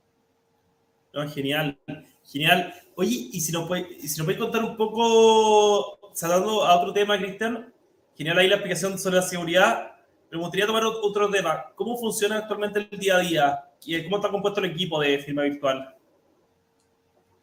[1.12, 1.76] No, genial,
[2.24, 2.72] genial.
[2.94, 7.72] Oye, y si nos puedes, si nos contar un poco, saltando a otro tema, Cristian,
[8.16, 9.92] genial ahí la explicación sobre la seguridad,
[10.30, 11.72] me gustaría tomar otro tema.
[11.74, 13.64] ¿Cómo funciona actualmente el día a día?
[14.04, 15.94] ¿Cómo está compuesto el equipo de firma virtual?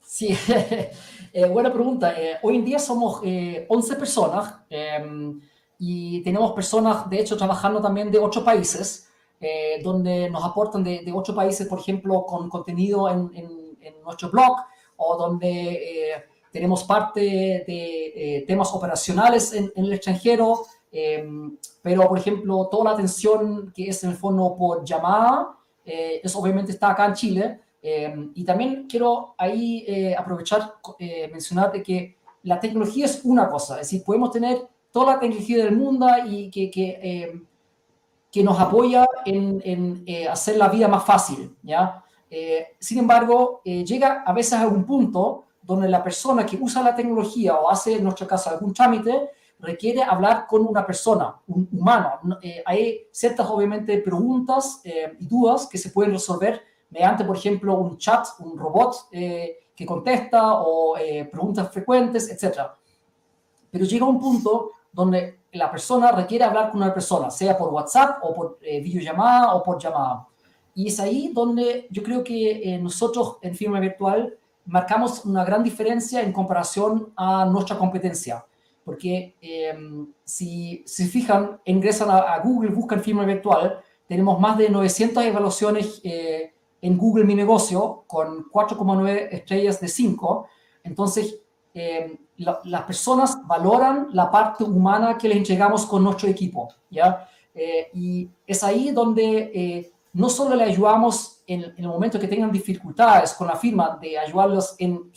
[0.02, 0.38] Sí,
[1.34, 2.18] eh, buena pregunta.
[2.18, 5.40] Eh, hoy en día somos eh, 11 personas em,
[5.84, 11.02] y tenemos personas, de hecho, trabajando también de ocho países, eh, donde nos aportan de,
[11.04, 14.58] de, ocho países, por ejemplo, con contenido en, en, en nuestro blog
[14.98, 16.14] o donde
[16.52, 20.66] tenemos parte de temas operacionales en, en el extranjero.
[20.92, 26.22] Em, pero, por ejemplo, toda la atención que es en el fondo por llamada, eh,
[26.24, 27.60] eso obviamente está acá en Chile.
[27.82, 33.50] Em, y también quiero ahí eh, aprovechar, eh, mencionar de que la tecnología es una
[33.50, 37.46] cosa, es decir, podemos tener toda la tecnología del mundo y que, que, em,
[38.32, 42.04] que nos apoya en, en eh, hacer la vida más fácil, ¿ya?
[42.80, 47.56] sin embargo, llega a veces a un punto donde la persona que usa la tecnología
[47.56, 52.20] o hace, en nuestro caso, algún trámite, requiere hablar con una persona, un humano.
[52.42, 57.76] Eh, hay ciertas, obviamente, preguntas eh, y dudas que se pueden resolver mediante, por ejemplo,
[57.76, 60.96] un chat, un robot eh, que contesta o
[61.32, 62.62] preguntas frecuentes, etc.
[63.72, 68.20] Pero llega un punto donde la persona requiere hablar con una persona, sea por WhatsApp
[68.24, 70.28] o por videollamada o por llamada.
[70.74, 76.22] Y es ahí donde yo creo que nosotros en firma virtual marcamos una gran diferencia
[76.22, 78.46] en comparación a nuestra competencia
[78.84, 85.24] porque em, si se fijan, ingresan a, Google, buscan firma virtual, tenemos más de 900
[85.24, 90.48] evaluaciones eh, en Google Mi Negocio con 4,9 estrellas de 5.
[90.84, 91.41] Entonces,
[91.74, 97.28] em, las personas valoran la parte humana que les entregamos con nuestro equipo, ¿ya?
[97.54, 102.28] Eh, y es ahí donde eh, no solo le ayudamos en, en, el momento que
[102.28, 105.12] tengan dificultades con la firma, de ayudarlos en,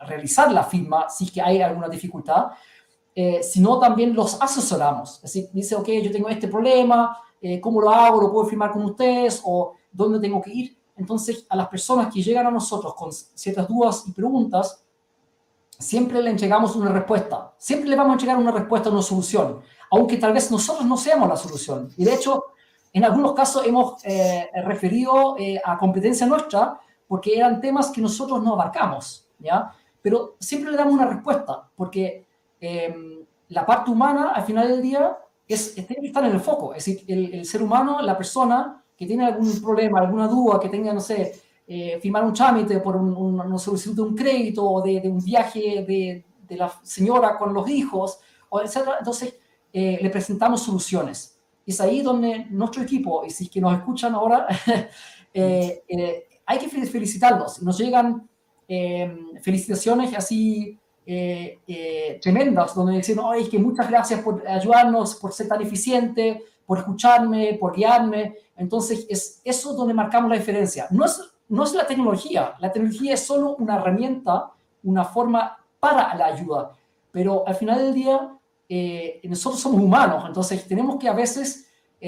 [0.00, 2.48] realizar la firma si es que hay alguna dificultad,
[3.14, 5.16] eh, sino también los asesoramos.
[5.16, 8.20] Es decir, dice, ok, yo tengo este problema, eh, ¿cómo lo hago?
[8.20, 9.42] ¿Lo puedo firmar con ustedes?
[9.44, 10.78] ¿O dónde tengo que ir?
[10.96, 14.82] Entonces, a las personas que llegan a nosotros con ciertas dudas y preguntas,
[15.80, 17.52] siempre le entregamos una respuesta.
[17.58, 21.28] Siempre le vamos a entregar una respuesta, una solución, aunque tal vez nosotros no seamos
[21.28, 21.90] la solución.
[21.96, 22.44] Y de hecho,
[22.92, 28.52] en algunos casos hemos eh, referido a competencia nuestra porque eran temas que nosotros no
[28.52, 29.72] abarcamos, ¿ya?
[30.02, 32.26] pero siempre le damos una respuesta, porque
[32.60, 35.16] em, la parte humana, al final del día,
[35.46, 36.74] es, tiene que estar en el foco.
[36.74, 40.92] Es decir, el, ser humano, la persona que tiene algún problema, alguna duda, que tenga,
[40.92, 45.00] no sé, eh, firmar un trámite por un, una solicitud de un crédito o de,
[45.04, 48.78] un viaje de, de, la señora con los hijos, o etc.
[48.98, 49.36] Entonces,
[49.72, 51.38] eh, le presentamos soluciones.
[51.64, 54.48] Es ahí donde nuestro equipo, y si es que nos escuchan ahora,
[55.34, 55.82] eh,
[56.44, 57.62] hay que felicitarlos.
[57.62, 58.28] Nos llegan
[58.72, 65.32] Em, felicitaciones así eh, eh, tremendas, donde dicen, es que muchas gracias por ayudarnos, por
[65.32, 68.36] ser tan eficiente, por escucharme, por guiarme.
[68.56, 70.86] Entonces, es eso donde marcamos la diferencia.
[70.92, 74.50] No es, no es la tecnología, la tecnología es solo una herramienta,
[74.82, 76.72] una forma para la ayuda,
[77.12, 78.36] pero al final del día,
[78.68, 81.66] eh, nosotros somos humanos, entonces tenemos que a veces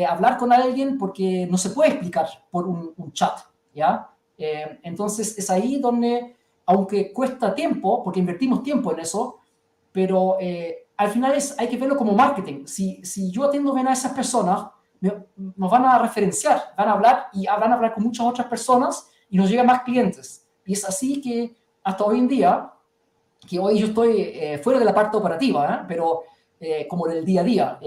[0.09, 3.41] hablar con alguien porque no se puede explicar por un, chat,
[3.75, 4.09] ¿ya?
[4.39, 6.35] entonces, es ahí donde
[6.67, 9.41] aunque cuesta tiempo, porque invertimos tiempo en eso,
[9.91, 12.67] pero eh, al final es, hay que verlo como marketing.
[12.67, 14.69] Si, si yo atiendo bien a esas personas,
[15.01, 19.09] nos van a referenciar, van a hablar y van a hablar con muchas otras personas
[19.33, 20.47] y nos llegan más clientes.
[20.65, 22.71] Y es así que hasta hoy en día,
[23.49, 25.85] que hoy yo estoy eh, fuera de la parte operativa, ¿eh?
[25.89, 26.23] pero
[26.89, 27.79] como en el día a día,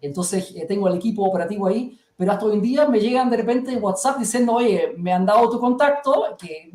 [0.00, 3.76] entonces tengo el equipo operativo ahí, pero hasta hoy en día me llegan de repente
[3.76, 6.72] WhatsApp diciendo, oye, me han dado tu contacto, que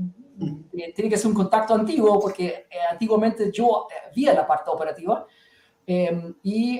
[0.73, 4.69] eh, tiene que ser un contacto antiguo porque eh, antiguamente yo eh, vi la parte
[4.71, 5.25] operativa.
[5.85, 6.79] Em, y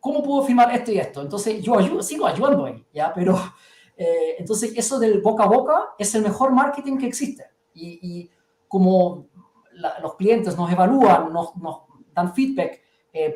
[0.00, 1.22] cómo puedo firmar esto y esto.
[1.22, 3.12] Entonces yo ayudo, sigo ayudando ahí, ¿ya?
[3.14, 3.38] Pero
[3.96, 7.44] entonces eso del boca a boca es el mejor marketing que existe.
[7.74, 8.30] Y, y
[8.68, 9.26] como
[10.00, 12.80] los clientes nos evalúan, nos, nos dan feedback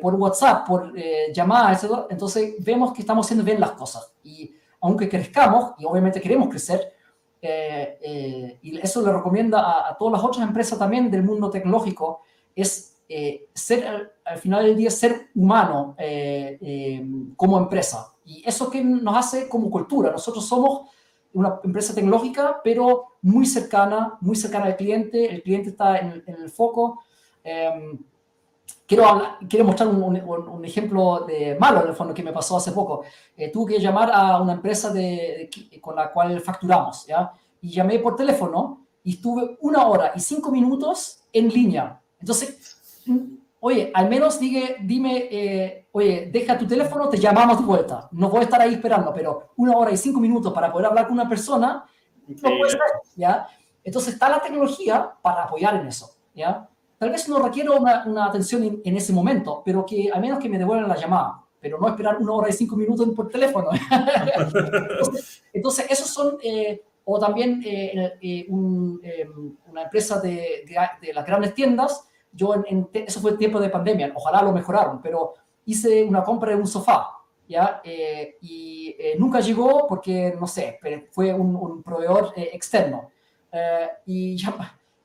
[0.01, 0.93] por WhatsApp, por
[1.31, 4.11] llamadas, etc., entonces vemos que estamos haciendo bien las cosas.
[4.23, 6.93] Y aunque crezcamos, y obviamente queremos crecer,
[7.41, 12.21] eh, eh, y eso le recomienda a, todas las otras empresas también del mundo tecnológico,
[12.55, 15.95] es eh, ser, al, final del día, ser humano
[17.35, 18.13] como empresa.
[18.27, 20.11] Y eso que nos hace como cultura.
[20.11, 20.89] Nosotros somos
[21.31, 26.49] una empresa tecnológica, pero muy cercana, muy cercana al cliente, el cliente está en, el
[26.49, 27.03] foco.
[27.41, 27.97] Em,
[28.85, 29.05] quiero,
[29.47, 33.05] quiero mostrar un, un, ejemplo de malo, en el fondo, que me pasó hace poco.
[33.37, 37.31] Eh, tuve que llamar a una empresa de, con la cual facturamos, ¿ya?
[37.61, 42.01] Y llamé por teléfono y estuve una hora y cinco minutos en línea.
[42.19, 43.05] Entonces,
[43.59, 48.07] oye, al menos dime, dime eh, oye, deja tu teléfono, te llamamos de vuelta.
[48.11, 51.05] No voy a estar ahí esperando, pero una hora y cinco minutos para poder hablar
[51.05, 51.85] con una persona,
[52.27, 52.79] no puede ser,
[53.15, 53.47] ¿ya?
[53.83, 56.67] Entonces está la tecnología para apoyar en eso, ¿ya?
[56.97, 60.49] Tal vez no requiero una, una atención en, ese momento, pero que al menos que
[60.49, 63.69] me devuelvan la llamada, pero no esperar una hora y cinco minutos por teléfono.
[65.53, 70.65] entonces, esos son, eh, o también eh, una empresa de,
[71.01, 75.33] de, las grandes tiendas, yo en, eso fue tiempo de pandemia, ojalá lo mejoraron, pero
[75.65, 77.09] hice una compra de un sofá,
[77.47, 77.81] ¿ya?
[78.41, 80.79] y nunca llegó porque, no sé,
[81.11, 83.09] fue un, un proveedor externo.
[84.05, 84.55] y ya,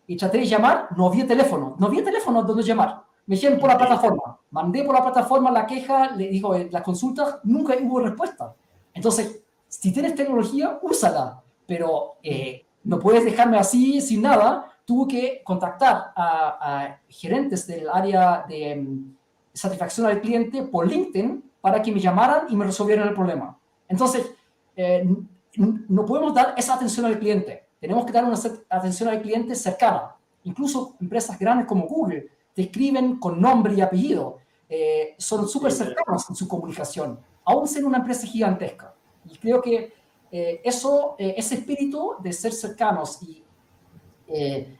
[0.06, 3.02] y traté de llamar, no había teléfono, no había teléfono donde llamar.
[3.26, 6.82] Me dijeron por la plataforma, mandé por la plataforma la queja, le dijo eh, las
[6.82, 8.54] consultas, nunca hubo respuesta.
[8.92, 14.71] Entonces, si tienes tecnología, úsala, pero eh, no puedes dejarme así sin nada.
[14.92, 19.16] Tuve que contactar a, gerentes del área de mm,
[19.54, 23.58] satisfacción al cliente por LinkedIn para que me llamaran y me resolvieran el problema.
[23.88, 24.32] Entonces,
[24.76, 25.08] eh,
[25.56, 27.68] no podemos dar esa atención al cliente.
[27.80, 28.36] Tenemos que dar una
[28.68, 30.14] atención al cliente cercana.
[30.44, 34.40] Incluso empresas grandes como Google te escriben con nombre y apellido.
[34.68, 38.94] Eh, son súper cercanos en su comunicación, aún siendo una empresa gigantesca.
[39.24, 39.94] Y creo que
[40.30, 43.42] eh, eso, eh, ese espíritu de ser cercanos y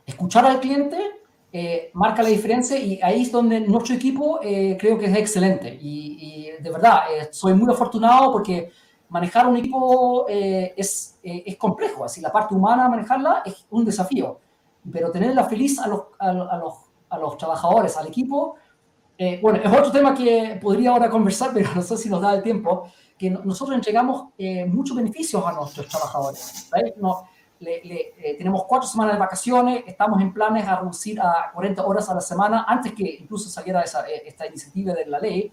[0.07, 0.99] escuchar al cliente
[1.93, 5.79] marca la diferencia y ahí es donde nuestro equipo creo que es excelente.
[5.81, 8.71] Y, y de verdad, soy muy afortunado porque
[9.13, 13.85] manejar un equipo eh, es, eh, es, complejo, así la parte humana, manejarla es un
[13.85, 14.41] desafío,
[14.91, 16.75] pero tenerla feliz a los, a, los,
[17.11, 18.57] a los trabajadores, al equipo,
[19.19, 22.35] eh, bueno, es otro tema que podría ahora conversar, pero no sé si nos da
[22.35, 24.31] el tiempo, que nosotros entregamos
[24.67, 26.71] muchos beneficios a nuestros trabajadores.
[26.97, 27.29] No,
[27.63, 32.15] le, tenemos cuatro semanas de vacaciones, estamos en planes a reducir a 40 horas a
[32.15, 35.53] la semana, antes que incluso saliera esa, esta iniciativa de la ley,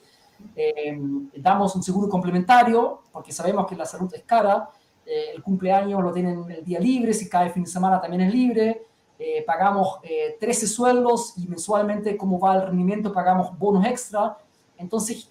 [0.56, 0.98] eh,
[1.38, 4.69] damos un seguro complementario, porque sabemos que la salud es cara.
[5.06, 8.22] Eh, el cumpleaños lo tienen el día libre, si cae el fin de semana también
[8.22, 8.84] es libre.
[9.17, 10.00] Eh, pagamos
[10.39, 14.38] 13 sueldos y mensualmente, como va el rendimiento, pagamos bonos extra.
[14.78, 15.28] Entonces,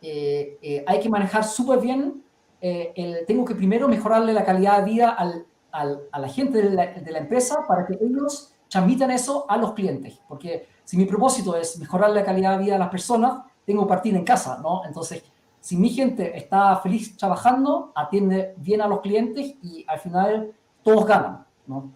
[0.00, 2.24] hay que manejar súper bien.
[2.60, 6.70] El, tengo que primero mejorarle la calidad de vida al, al, a la gente de
[6.70, 10.20] la, de la empresa para que ellos transmitan eso a los clientes.
[10.28, 13.88] Porque si mi propósito es mejorar la calidad de vida de las personas, tengo que
[13.88, 14.82] partir en casa, ¿no?
[14.86, 15.22] Entonces,
[15.60, 21.06] si mi gente está feliz trabajando, atiende bien a los clientes y al final todos
[21.06, 21.92] ganan, ¿no?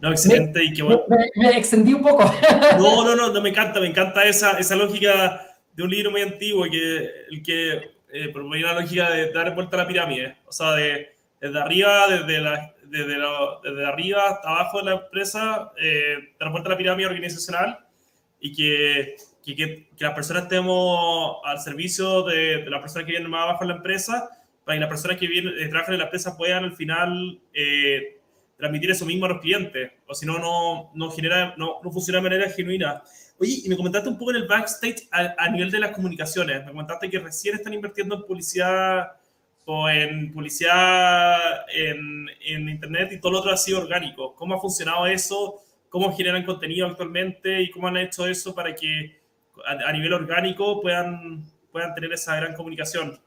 [0.00, 1.02] No, excelente y qué bueno.
[1.34, 2.22] Me, extendí un poco.
[2.78, 5.40] No, no, no, no, me encanta, me encanta esa, esa lógica
[5.74, 9.76] de un libro muy antiguo que, el que eh, proponía la lógica de dar vuelta
[9.76, 13.16] a la pirámide, o sea, de, desde arriba, desde, la, desde,
[13.62, 17.78] desde arriba hasta abajo de la empresa, eh, dar vuelta a la pirámide organizacional
[18.40, 19.16] y que
[19.56, 23.64] que, que, las personas estemos al servicio de, de las personas que vienen más abajo
[23.64, 24.28] en la empresa,
[24.64, 28.18] para que las personas que vienen, eh, trabajan en la empresa puedan al final eh,
[28.56, 32.18] transmitir eso mismo a los clientes, o si no, no, no, genera, no, no funciona
[32.18, 33.02] de manera genuina.
[33.40, 36.64] Oye, y me comentaste un poco en el backstage a, a, nivel de las comunicaciones,
[36.64, 39.12] me comentaste que recién están invirtiendo en publicidad
[39.64, 41.38] o en publicidad
[41.72, 44.34] en, en internet y todo lo otro ha sido orgánico.
[44.34, 45.62] ¿Cómo ha funcionado eso?
[45.88, 49.18] ¿Cómo generan contenido actualmente y cómo han hecho eso para que
[49.66, 53.18] a, nivel orgánico puedan, puedan tener esa gran comunicación.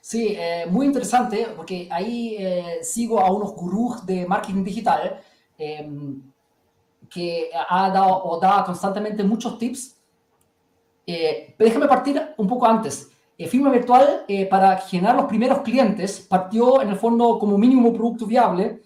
[0.00, 5.20] Sí, eh, muy interesante, porque ahí eh, sigo a unos gurús de marketing digital
[5.58, 5.88] eh,
[7.14, 9.96] que ha dado o da constantemente muchos tips.
[11.06, 13.10] Eh, déjame partir un poco antes.
[13.48, 18.80] Firma Virtual, para generar los primeros clientes, partió en el fondo como mínimo producto viable,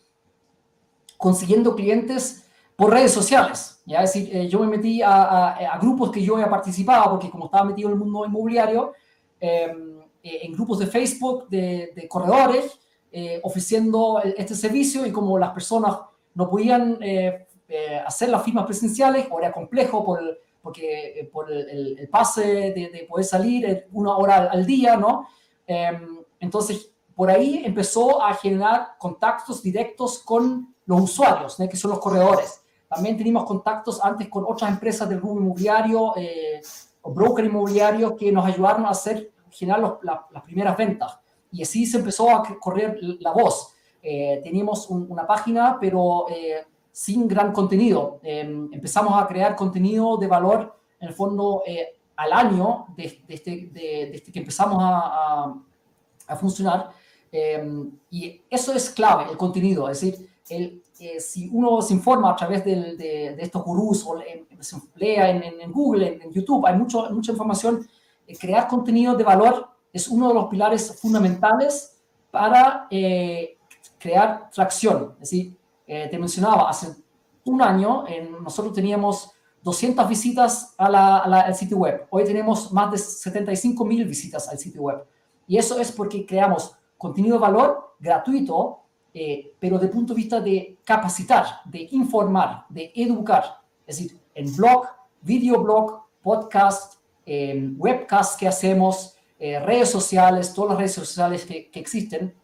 [1.19, 2.49] consiguiendo clientes
[2.79, 3.83] por redes sociales.
[3.85, 4.05] ¿ya?
[4.05, 7.47] Es decir, eh, yo me metí a, a, grupos que yo había participado, porque como
[7.47, 8.93] estaba metido en el mundo inmobiliario,
[9.41, 12.79] em, eh, en grupos de Facebook de, de corredores,
[13.11, 15.99] eh, ofreciendo este servicio y como las personas
[16.35, 16.99] no podían
[18.07, 20.21] hacer las firmas presenciales o era complejo por,
[20.63, 22.43] porque, por el, el pase
[22.73, 25.29] de, de, poder salir una hora al, al día, ¿no?
[25.67, 31.69] Em, entonces, por ahí empezó a generar contactos directos con los usuarios, ¿no?
[31.69, 32.63] que son los corredores.
[32.89, 36.63] También teníamos contactos antes con otras empresas del grupo inmobiliario eh,
[37.03, 41.19] o broker inmobiliario que nos ayudaron a hacer, generar las primeras ventas.
[41.53, 43.75] y así se empezó a correr la voz.
[44.01, 46.27] teníamos una página, pero
[46.99, 48.19] sin gran contenido.
[48.25, 51.63] Em, empezamos a crear contenido de valor, en el fondo,
[52.17, 55.55] al año desde este, de, que empezamos a,
[56.27, 56.91] a, funcionar.
[57.31, 59.89] Em, y eso es clave, el contenido.
[59.89, 64.19] Es decir, el, eh, si uno se informa a través de, de, estos gurús o
[64.59, 67.87] se lea en, en, Google, en, YouTube, hay mucho, mucha información.
[68.27, 71.97] Eh, crear contenido de valor es uno de los pilares fundamentales
[72.33, 73.57] para eh,
[73.99, 75.13] crear tracción.
[75.21, 75.58] Es decir,
[75.89, 76.95] te mencionaba, hace
[77.45, 78.05] un año
[78.43, 79.33] nosotros teníamos
[79.63, 82.07] 200 visitas al sitio web.
[82.11, 85.05] Hoy tenemos más de 75 mil visitas al sitio web.
[85.47, 88.81] Y eso es porque creamos contenido de valor gratuito,
[89.15, 93.63] eh, pero de punto de vista de capacitar, de informar, de educar.
[93.87, 94.87] Es decir, en blog,
[95.23, 102.35] videoblog, podcast, eh, webcast que hacemos, eh, redes sociales, todas las redes sociales que existen.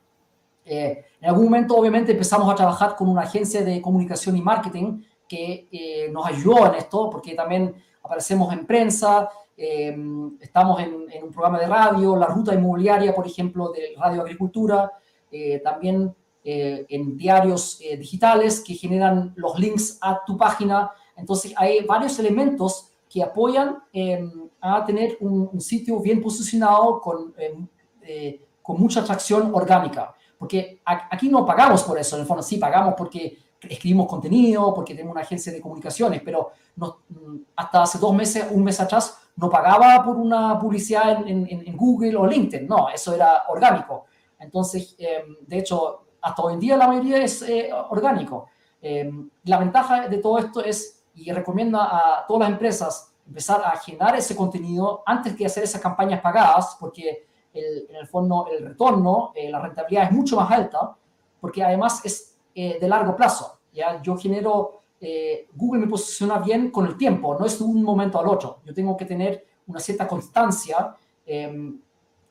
[0.64, 5.68] En algún momento, obviamente, empezamos a trabajar con una agencia de comunicación y marketing que
[5.70, 9.96] eh, nos ayudó en esto, porque también aparecemos en prensa, eh,
[10.40, 14.92] estamos en, un programa de radio, la ruta inmobiliaria, por ejemplo, de Radio Agricultura,
[15.30, 16.14] eh, también
[16.46, 20.90] en diarios digitales que generan los links a tu página.
[21.16, 23.78] Entonces, hay varios elementos que apoyan
[24.60, 27.34] a tener un, sitio bien posicionado con,
[28.60, 30.14] con mucha atracción orgánica.
[30.44, 34.92] Porque aquí no pagamos por eso, en el fondo sí pagamos porque escribimos contenido, porque
[34.92, 39.48] tenemos una agencia de comunicaciones, pero mm, hasta hace dos meses, un mes atrás, no
[39.48, 44.04] pagaba por una publicidad en, en, Google o LinkedIn, no, eso era orgánico.
[44.38, 48.48] Entonces, em, de hecho, hasta hoy en día la mayoría es eh, orgánico.
[48.82, 53.78] Em, la ventaja de todo esto es, y recomiendo a todas las empresas, empezar a
[53.78, 57.24] generar ese contenido antes que hacer esas campañas pagadas, porque
[57.54, 60.96] en el fondo el retorno, eh, la rentabilidad es mucho más alta,
[61.40, 63.58] porque además es eh, de largo plazo.
[63.72, 64.00] ¿ya?
[64.00, 68.18] Yo genero, eh, Google me posiciona bien con el tiempo, no es de un momento
[68.18, 68.60] al otro.
[68.64, 70.94] Yo tengo que tener una cierta constancia
[71.26, 71.80] em,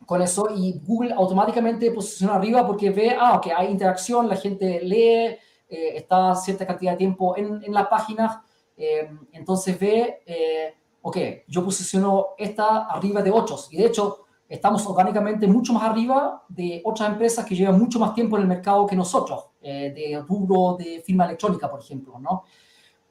[0.05, 4.79] con eso y Google automáticamente posiciona arriba porque ve, ah, que hay interacción, la gente
[4.81, 5.37] lee,
[5.69, 8.43] eh, está cierta cantidad de tiempo en, en la página,
[8.77, 11.17] em, entonces ve, ok,
[11.47, 13.67] yo posiciono esta arriba de otros.
[13.71, 18.13] Y de hecho, estamos orgánicamente mucho más arriba de otras empresas que llevan mucho más
[18.13, 22.43] tiempo en el mercado que nosotros, eh, de rubro de firma electrónica, por ejemplo, ¿no?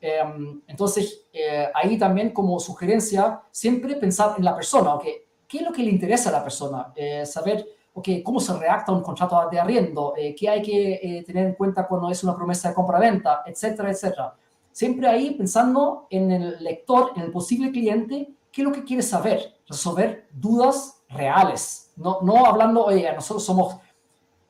[0.01, 5.05] Em, entonces, eh, ahí también como sugerencia, siempre pensar en la persona, ¿ok?
[5.49, 6.93] ¿Qué es lo que le interesa a la persona?
[6.95, 8.09] Eh, saber, ¿ok?
[8.23, 10.15] ¿Cómo se reacta un contrato de arriendo?
[10.15, 13.43] ¿Qué hay que tener en cuenta cuando es una promesa de compra-venta?
[13.45, 14.35] Etcétera, etcétera.
[14.71, 19.03] Siempre ahí pensando en el lector, en el posible cliente, qué es lo que quiere
[19.03, 21.93] saber, resolver dudas reales.
[21.97, 23.77] No, no hablando, oye, nosotros somos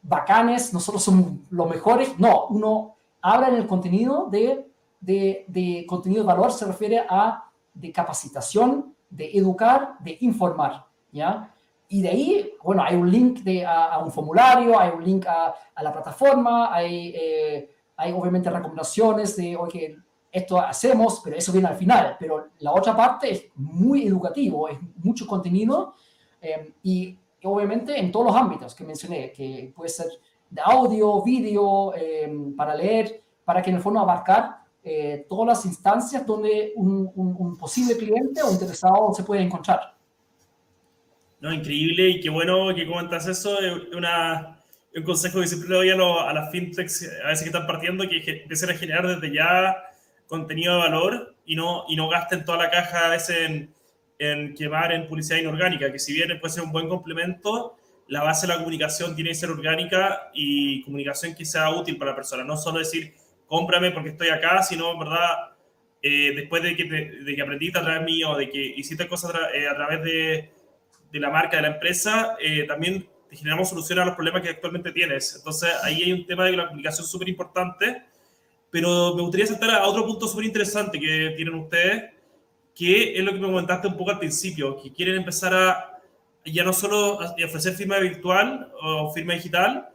[0.03, 2.19] bacanes, nosotros somos los mejores.
[2.19, 4.69] No, uno habla en el contenido de,
[5.01, 7.45] de, contenido de valor, se refiere a
[7.75, 11.53] de capacitación, de educar, de informar, ¿ya?
[11.89, 15.55] Y de ahí, bueno, hay un link de, a, un formulario, hay un link a,
[15.75, 19.99] a la plataforma, hay, eh, hay obviamente recomendaciones de, oye,
[20.31, 22.17] esto hacemos, pero eso viene al final.
[22.19, 25.95] Pero la otra parte es muy educativo, es mucho contenido
[26.43, 30.09] Em, y obviamente en todos los ámbitos que mencioné, que puede ser
[30.51, 35.65] de audio, vídeo, em, para leer, para que en el fondo abarcar eh, todas las
[35.65, 39.95] instancias donde un, posible cliente o interesado se puede encontrar.
[41.41, 43.57] No, increíble y qué bueno que comentas eso.
[43.61, 44.61] Es una,
[44.97, 48.09] un consejo que siempre le doy a, a las fintechs, a veces que están partiendo,
[48.09, 49.77] que empiecen a generar desde ya
[50.27, 53.73] contenido de valor y no, y no gasten toda la caja a veces en
[54.19, 57.77] en quemar en publicidad inorgánica, que si bien puede ser un buen complemento,
[58.09, 62.11] la base de la comunicación tiene que ser orgánica y comunicación que sea útil para
[62.11, 62.45] la persona.
[62.45, 63.15] No solo decir,
[63.47, 65.53] cómprame porque estoy acá, sino, ¿verdad?
[66.03, 69.69] Eh, después de que, de que aprendiste a través mío, de que hiciste cosas eh,
[69.69, 70.51] a, través de,
[71.13, 74.49] de, la marca, de la empresa, eh, también te generamos soluciones a los problemas que
[74.49, 75.37] actualmente tienes.
[75.37, 78.03] Entonces, ahí hay un tema de la comunicación súper importante,
[78.71, 82.11] pero me gustaría saltar a otro punto súper interesante que tienen ustedes,
[82.75, 85.89] que es lo que me comentaste un poco al principio, que quieren empezar a
[86.45, 89.89] ya no solo ofrecer firma virtual o firma digital,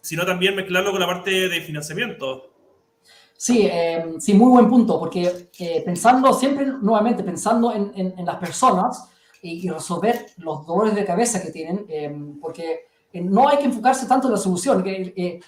[0.00, 2.50] sino también mezclarlo con la parte de financiamiento.
[3.36, 8.36] Sí, eh, sí, muy buen punto, porque eh, pensando siempre, nuevamente, pensando en, en, las
[8.36, 9.08] personas
[9.40, 14.26] y, resolver los dolores de cabeza que tienen, eh, porque no hay que enfocarse tanto
[14.26, 15.40] en la solución, que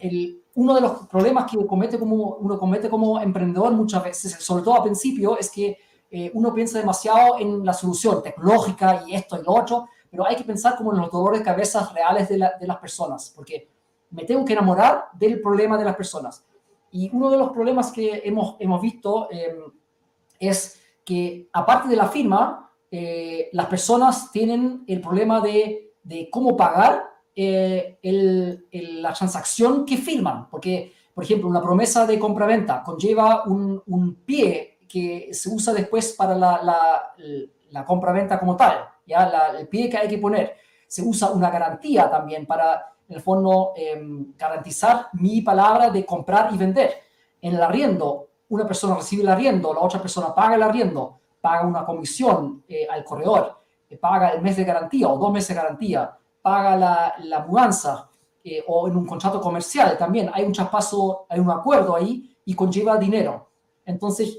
[0.00, 4.64] el, uno de los problemas que comete como, uno comete como emprendedor muchas veces, sobre
[4.64, 5.76] todo al principio, es que
[6.10, 10.36] eh, uno piensa demasiado en la solución tecnológica y esto y lo otro, pero hay
[10.36, 13.68] que pensar como en los dolores de cabeza reales de, las personas, porque
[14.10, 16.44] me tengo que enamorar del problema de las personas.
[16.92, 19.58] Y uno de los problemas que hemos, hemos visto eh,
[20.38, 26.56] es que, aparte de la firma, eh, las personas tienen el problema de, de cómo
[26.56, 27.16] pagar
[28.02, 30.48] la transacción que firman.
[30.48, 36.34] Porque, por ejemplo, una promesa de compra-venta conlleva un, pie que se usa después para
[36.34, 37.12] la,
[37.70, 39.30] la, compra-venta como tal, ¿ya?
[39.58, 40.56] El pie que hay que poner.
[40.86, 46.56] Se usa una garantía también para el fondo, em, garantizar mi palabra de comprar y
[46.56, 46.94] vender.
[47.40, 51.66] En el arriendo, una persona recibe el arriendo, la otra persona paga el arriendo, paga
[51.66, 55.62] una comisión eh, al corredor, eh, paga el mes de garantía o dos meses de
[55.62, 58.08] garantía, paga la, la mudanza
[58.48, 62.54] eh, o en un contrato comercial también hay un traspaso, hay un acuerdo ahí y
[62.54, 63.48] conlleva dinero.
[63.84, 64.38] Entonces,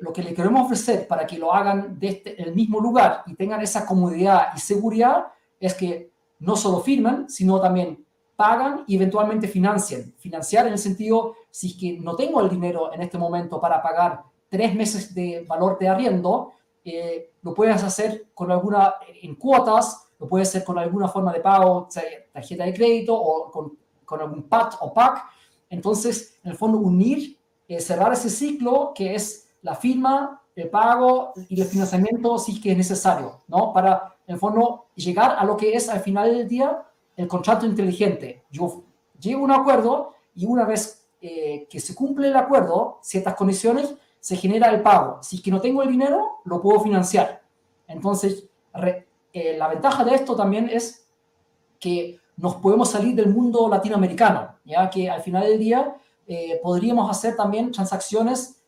[0.00, 3.34] lo que le queremos ofrecer para que lo hagan desde este, el mismo lugar y
[3.34, 6.10] tengan esa comodidad y seguridad es que
[6.40, 8.04] no solo firman, sino también
[8.36, 10.12] pagan y eventualmente financian.
[10.18, 13.82] Financiar en el sentido, si es que no tengo el dinero en este momento para
[13.82, 16.52] pagar tres meses de valor de arriendo,
[16.84, 21.40] eh, lo puedes hacer con alguna, en cuotas, lo puedes hacer con alguna forma de
[21.40, 21.88] pago,
[22.32, 25.24] tarjeta de crédito o con, con algún PAT o PAC.
[25.70, 31.32] Entonces, en el fondo, unir, eh, cerrar ese ciclo que es la firma, el pago
[31.48, 33.72] y el financiamiento es que es necesario, ¿no?
[33.72, 36.82] Para en fondo, llegar a lo que es al final del día
[37.16, 38.42] el contrato inteligente.
[38.50, 38.82] Yo
[39.18, 44.36] llego un acuerdo y una vez eh, que se cumple el acuerdo, ciertas condiciones, se
[44.36, 45.22] genera el pago.
[45.22, 47.42] Si es que no tengo el dinero, lo puedo financiar.
[47.86, 48.44] Entonces,
[49.32, 51.06] eh, la ventaja de esto también es
[51.78, 55.96] que nos podemos salir del mundo latinoamericano, ya que al final del día
[56.26, 58.62] eh, podríamos hacer también transacciones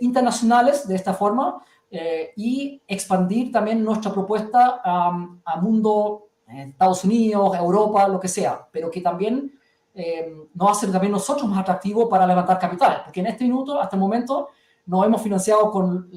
[0.00, 1.62] internacionales de esta forma
[1.92, 8.64] eh, y expandir también nuestra propuesta a, mundo, eh, Estados Unidos, Europa, lo que sea,
[8.70, 9.58] pero que también
[9.92, 13.96] eh, nos hace también nosotros más atractivos para levantar capital, porque en este minuto, hasta
[13.96, 14.50] el momento,
[14.86, 16.08] nos hemos financiado con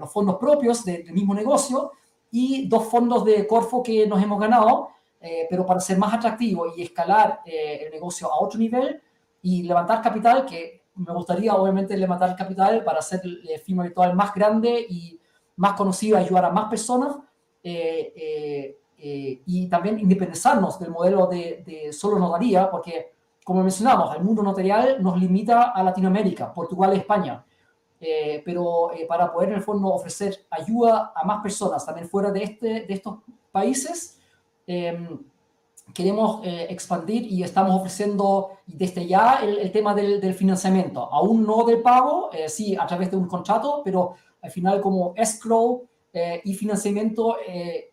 [0.00, 1.92] los fondos propios del mismo negocio
[2.30, 4.88] y dos fondos de Corfo que nos hemos ganado,
[5.20, 9.02] eh, pero para ser más atractivo y escalar el negocio a otro nivel
[9.42, 14.34] y levantar capital, que me gustaría obviamente levantar capital para hacer el firma virtual más
[14.34, 15.20] grande y
[15.56, 17.16] más conocido, ayudar a más personas
[17.62, 23.12] eh, eh, eh, y también independizarnos del modelo de, de, solo notaría, porque
[23.44, 27.44] como mencionamos, el mundo notarial nos limita a Latinoamérica, Portugal y España.
[28.44, 32.66] pero para poder en el fondo ofrecer ayuda a más personas también fuera de, este,
[32.86, 33.18] de estos
[33.52, 34.18] países,
[35.92, 41.12] queremos eh, expandir y estamos ofreciendo desde ya el, tema del, financiamiento.
[41.12, 45.12] Aún no del pago, eh, sí, a través de un contrato, pero al final como
[45.16, 47.36] escrow eh, y financiamiento,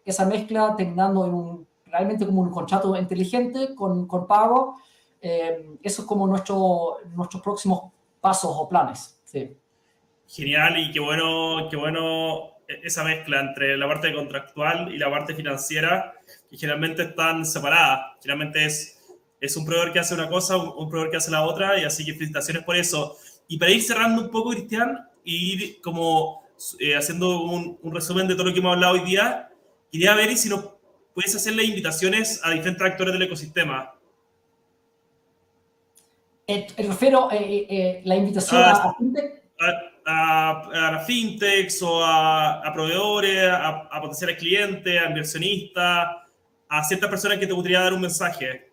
[0.06, 4.78] esa mezcla terminando en un, realmente como un contrato inteligente con, con pago.
[5.22, 9.20] eso es como nuestro, nuestros próximos pasos o planes.
[9.24, 9.58] Sí.
[10.28, 12.52] Genial y qué bueno, qué bueno
[12.84, 16.14] esa mezcla entre la parte contractual y la parte financiera
[16.52, 18.18] y generalmente están separadas.
[18.22, 19.00] Generalmente es,
[19.40, 22.06] es un proveedor que hace una cosa, un, proveedor que hace la otra, y así
[22.06, 23.18] que felicitaciones por eso.
[23.48, 26.44] Y para ir cerrando un poco, Cristian, y ir como
[26.80, 29.50] eh, haciendo un, un, resumen de todo lo que hemos hablado hoy día,
[29.92, 30.66] quería ver si nos
[31.14, 33.94] puedes hacerle invitaciones a diferentes actores del ecosistema.
[36.48, 38.94] Eh, refiero eh, eh, la invitación ah,
[39.60, 39.72] a,
[40.06, 46.08] a, a, a, fintechs o a, a proveedores, a, a potenciales clientes, a inversionistas,
[46.72, 48.72] a ciertas personas que te gustaría dar un mensaje?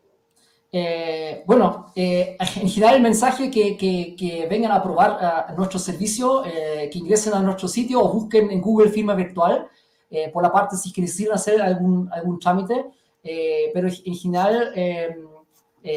[0.70, 5.80] Eh, bueno, eh, en general el mensaje que, que, que vengan a probar a nuestro
[5.80, 9.68] servicio, eh, que ingresen a nuestro sitio o busquen en Google Firma Virtual,
[10.11, 12.86] eh, por la parte si quieren hacer algún, algún trámite,
[13.22, 15.16] eh, pero en general eh,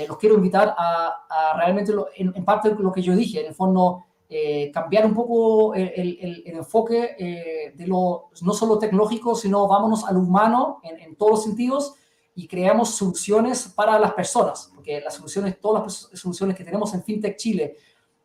[0.08, 3.48] los quiero invitar a, a realmente, lo, en, en, parte lo que yo dije, en
[3.48, 8.80] el fondo eh, cambiar un poco el, el, el enfoque eh, de lo no solo
[8.80, 11.96] tecnológico, sino vámonos al humano en, en, todos los sentidos
[12.34, 17.04] y creamos soluciones para las personas, porque las soluciones, todas las soluciones que tenemos en
[17.04, 17.76] FinTech Chile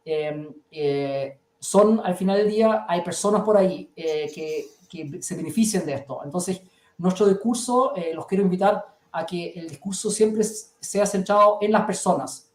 [0.04, 5.94] eh, son, al final del día, hay personas por ahí que, que, se benefician de
[5.94, 6.20] esto.
[6.24, 6.62] Entonces,
[6.98, 12.52] nuestro discurso, los quiero invitar a que el discurso siempre sea centrado en las personas.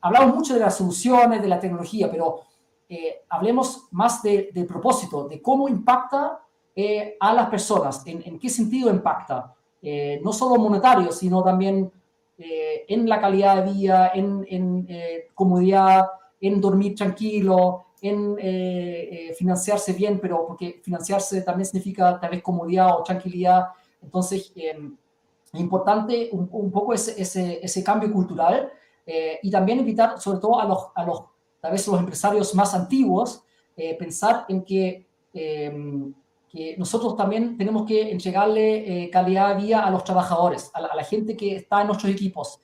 [0.00, 2.53] hablamos mucho de las soluciones, de la tecnología, pero
[2.88, 6.40] eh, hablemos más del de propósito, de cómo impacta
[6.76, 11.92] eh, a las personas, en, en, qué sentido impacta, eh, no solo monetario, sino también
[12.38, 16.06] eh, en la calidad de vida, en, en eh, comodidad,
[16.40, 18.36] en dormir tranquilo, en
[19.34, 23.68] financiarse bien, pero porque financiarse también significa tal vez comodidad o tranquilidad.
[24.02, 24.94] Entonces, em,
[25.54, 28.70] importante un, poco ese, ese, ese, cambio cultural
[29.06, 31.22] eh, y también invitar sobre todo a los, a los,
[31.64, 33.42] tal vez los empresarios más antiguos,
[33.74, 36.12] eh, pensar en que, em,
[36.50, 41.34] que, nosotros también tenemos que entregarle calidad de vida a los trabajadores, a la, gente
[41.34, 42.60] que está en nuestros equipos.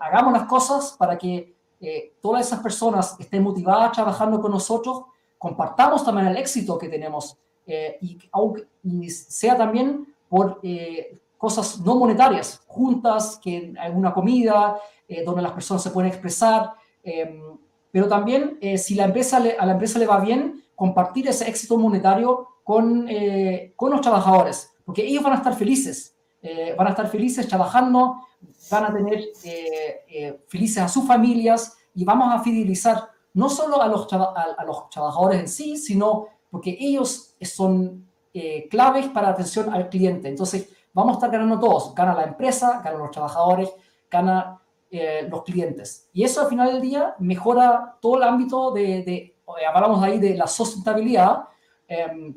[0.00, 1.54] hagamos las cosas para que
[2.22, 5.02] todas esas personas estén motivadas trabajando con nosotros,
[5.38, 7.36] compartamos también el éxito que tenemos
[8.00, 15.22] y, aunque, y sea también por eh, cosas no monetarias, juntas, que alguna comida, eh,
[15.24, 17.40] donde las personas se pueden expresar, em,
[17.96, 21.78] pero también eh, si la empresa a la empresa le va bien, compartir ese éxito
[21.78, 23.08] monetario con,
[23.74, 26.14] con los trabajadores, porque ellos van a estar felices,
[26.76, 28.20] van a estar felices trabajando,
[28.70, 29.24] van a tener
[30.46, 35.40] felices a sus familias y vamos a fidelizar no solo a los, a los trabajadores
[35.40, 38.06] en sí, sino porque ellos son
[38.38, 40.28] eh, claves para atención al cliente.
[40.28, 41.94] Entonces, vamos a estar ganando todos.
[41.94, 43.70] Gana la empresa, ganan los trabajadores,
[44.10, 44.60] gana
[44.90, 46.08] eh, los clientes.
[46.12, 50.18] Y eso al final del día mejora todo el ámbito de, de eh, hablamos ahí
[50.18, 51.44] de la sustentabilidad,
[51.86, 52.34] em,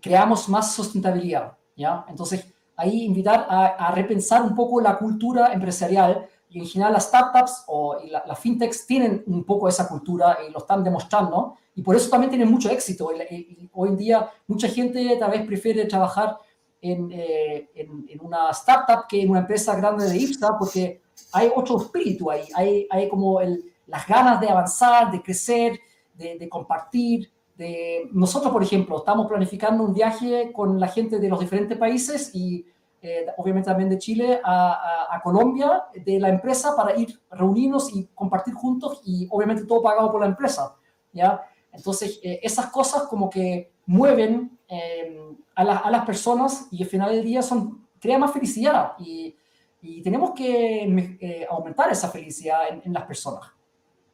[0.00, 1.56] creamos más sustentabilidad.
[1.76, 2.04] ¿ya?
[2.08, 7.64] Entonces, ahí invitar a, repensar un poco la cultura empresarial y en general las startups
[7.68, 12.10] o las fintechs tienen un poco esa cultura y lo están demostrando y por eso
[12.10, 13.10] también tienen mucho éxito.
[13.72, 16.38] Hoy en día mucha gente tal vez prefiere trabajar
[16.80, 21.01] en, eh, en, una startup que en una empresa grande de IPSA porque
[21.32, 25.78] hay otro espíritu ahí, hay, hay como el, las ganas de avanzar, de crecer,
[26.14, 27.30] de, de, compartir.
[27.56, 28.08] De...
[28.12, 32.66] Nosotros, por ejemplo, estamos planificando un viaje con la gente de los diferentes países y
[33.00, 37.92] eh, obviamente también de Chile a, a, a, Colombia, de la empresa para ir reunirnos
[37.94, 40.76] y compartir juntos y obviamente todo pagado por la empresa.
[41.12, 41.42] ¿ya?
[41.72, 45.20] Entonces, eh, esas cosas como que mueven eh,
[45.56, 49.34] a, a, las personas y al final del día son, crea más felicidad y,
[49.82, 50.84] y tenemos que
[51.20, 53.50] eh, aumentar esa felicidad en, las personas.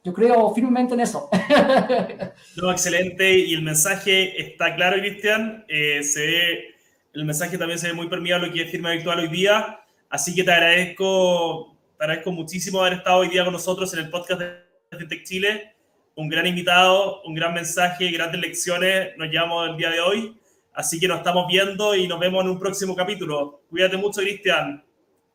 [0.03, 1.29] Yo creo firmemente en eso.
[2.57, 3.39] No, excelente.
[3.39, 5.64] Y el mensaje está claro, Cristian.
[5.69, 6.75] se ve,
[7.12, 9.81] el mensaje también se ve muy permeado lo que es firma virtual hoy día.
[10.09, 14.11] Así que te agradezco, te agradezco muchísimo haber estado hoy día con nosotros en el
[14.11, 15.75] podcast de FinTech Chile
[16.19, 20.37] un gran invitado, un gran mensaje, grandes lecciones nos llevamos el día de hoy.
[20.73, 23.62] Así que nos estamos viendo y nos vemos en un próximo capítulo.
[23.71, 24.85] Cuídate mucho, Cristian.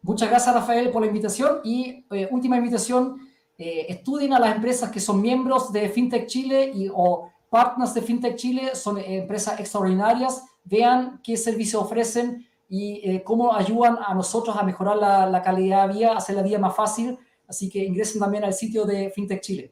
[0.04, 1.60] Muchas gracias, Rafael, por la invitación.
[1.64, 3.28] Y eh, última invitación,
[3.58, 8.02] eh, estudien a las empresas que son miembros de FinTech Chile y, o partners de
[8.02, 10.44] FinTech Chile, son eh, empresas extraordinarias.
[10.66, 16.18] Vean qué servicios ofrecen y cómo ayudan a nosotros a mejorar la, calidad de vida,
[16.18, 17.20] hacer la vida más fácil.
[17.48, 19.72] Así que ingresen también al sitio de FinTech Chile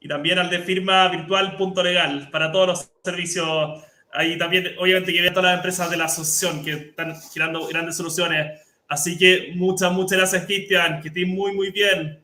[0.00, 3.84] y también al de firma virtual.legal para todos los servicios.
[4.12, 7.96] Ahí también, obviamente, que vean todas las empresas de la asociación que están girando grandes
[7.96, 8.60] soluciones.
[8.90, 11.00] Así que muchas, muchas gracias, Cristian.
[11.00, 12.20] Que estés muy, muy bien.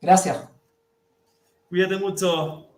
[0.00, 0.48] Gracias.
[1.68, 2.68] Cuídate mucho.